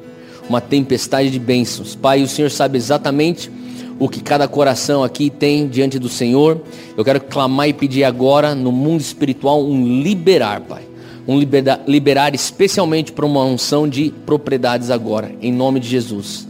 Uma 0.49 0.61
tempestade 0.61 1.29
de 1.29 1.37
bênçãos. 1.37 1.93
Pai, 1.93 2.23
o 2.23 2.27
Senhor 2.27 2.49
sabe 2.49 2.77
exatamente 2.77 3.51
o 3.99 4.09
que 4.09 4.21
cada 4.21 4.47
coração 4.47 5.03
aqui 5.03 5.29
tem 5.29 5.67
diante 5.67 5.97
do 5.97 6.09
Senhor. 6.09 6.61
Eu 6.97 7.03
quero 7.03 7.21
clamar 7.21 7.69
e 7.69 7.73
pedir 7.73 8.03
agora 8.03 8.53
no 8.53 8.71
mundo 8.71 9.01
espiritual 9.01 9.63
um 9.63 10.01
liberar, 10.01 10.61
Pai. 10.61 10.83
Um 11.27 11.39
liberar, 11.39 11.81
liberar 11.87 12.35
especialmente 12.35 13.11
para 13.11 13.25
uma 13.25 13.43
unção 13.43 13.87
de 13.87 14.13
propriedades 14.25 14.91
agora, 14.91 15.31
em 15.41 15.51
nome 15.51 15.79
de 15.79 15.87
Jesus. 15.87 16.47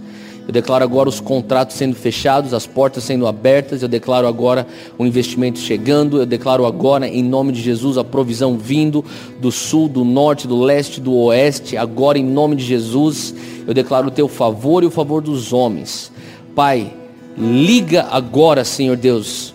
Eu 0.47 0.53
declaro 0.53 0.83
agora 0.83 1.09
os 1.09 1.19
contratos 1.19 1.75
sendo 1.75 1.95
fechados, 1.95 2.53
as 2.53 2.67
portas 2.67 3.03
sendo 3.03 3.25
abertas. 3.25 3.81
Eu 3.81 3.87
declaro 3.87 4.27
agora 4.27 4.67
o 4.95 5.03
investimento 5.03 5.57
chegando. 5.57 6.19
Eu 6.19 6.25
declaro 6.25 6.67
agora, 6.67 7.07
em 7.07 7.23
nome 7.23 7.51
de 7.51 7.61
Jesus, 7.61 7.97
a 7.97 8.03
provisão 8.03 8.55
vindo 8.55 9.03
do 9.41 9.51
sul, 9.51 9.87
do 9.87 10.05
norte, 10.05 10.47
do 10.47 10.61
leste, 10.61 11.01
do 11.01 11.15
oeste. 11.15 11.75
Agora, 11.75 12.19
em 12.19 12.23
nome 12.23 12.55
de 12.55 12.63
Jesus, 12.63 13.33
eu 13.65 13.73
declaro 13.73 14.09
o 14.09 14.11
teu 14.11 14.27
favor 14.27 14.83
e 14.83 14.85
o 14.85 14.91
favor 14.91 15.19
dos 15.19 15.51
homens. 15.51 16.11
Pai, 16.53 16.93
liga 17.37 18.07
agora, 18.11 18.63
Senhor 18.63 18.95
Deus, 18.95 19.53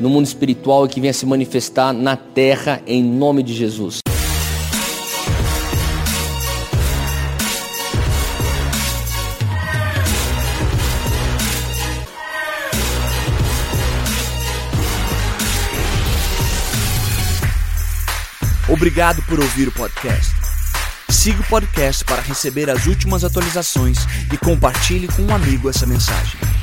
no 0.00 0.08
mundo 0.08 0.26
espiritual 0.26 0.86
e 0.86 0.88
que 0.88 1.00
venha 1.00 1.12
se 1.12 1.24
manifestar 1.24 1.92
na 1.92 2.16
terra, 2.16 2.82
em 2.86 3.02
nome 3.02 3.42
de 3.42 3.54
Jesus. 3.54 4.00
Obrigado 18.68 19.22
por 19.22 19.40
ouvir 19.40 19.68
o 19.68 19.72
podcast. 19.72 20.34
Siga 21.08 21.40
o 21.40 21.44
podcast 21.44 22.04
para 22.04 22.20
receber 22.20 22.68
as 22.68 22.86
últimas 22.86 23.24
atualizações 23.24 23.98
e 24.32 24.36
compartilhe 24.36 25.08
com 25.08 25.22
um 25.22 25.34
amigo 25.34 25.70
essa 25.70 25.86
mensagem. 25.86 26.55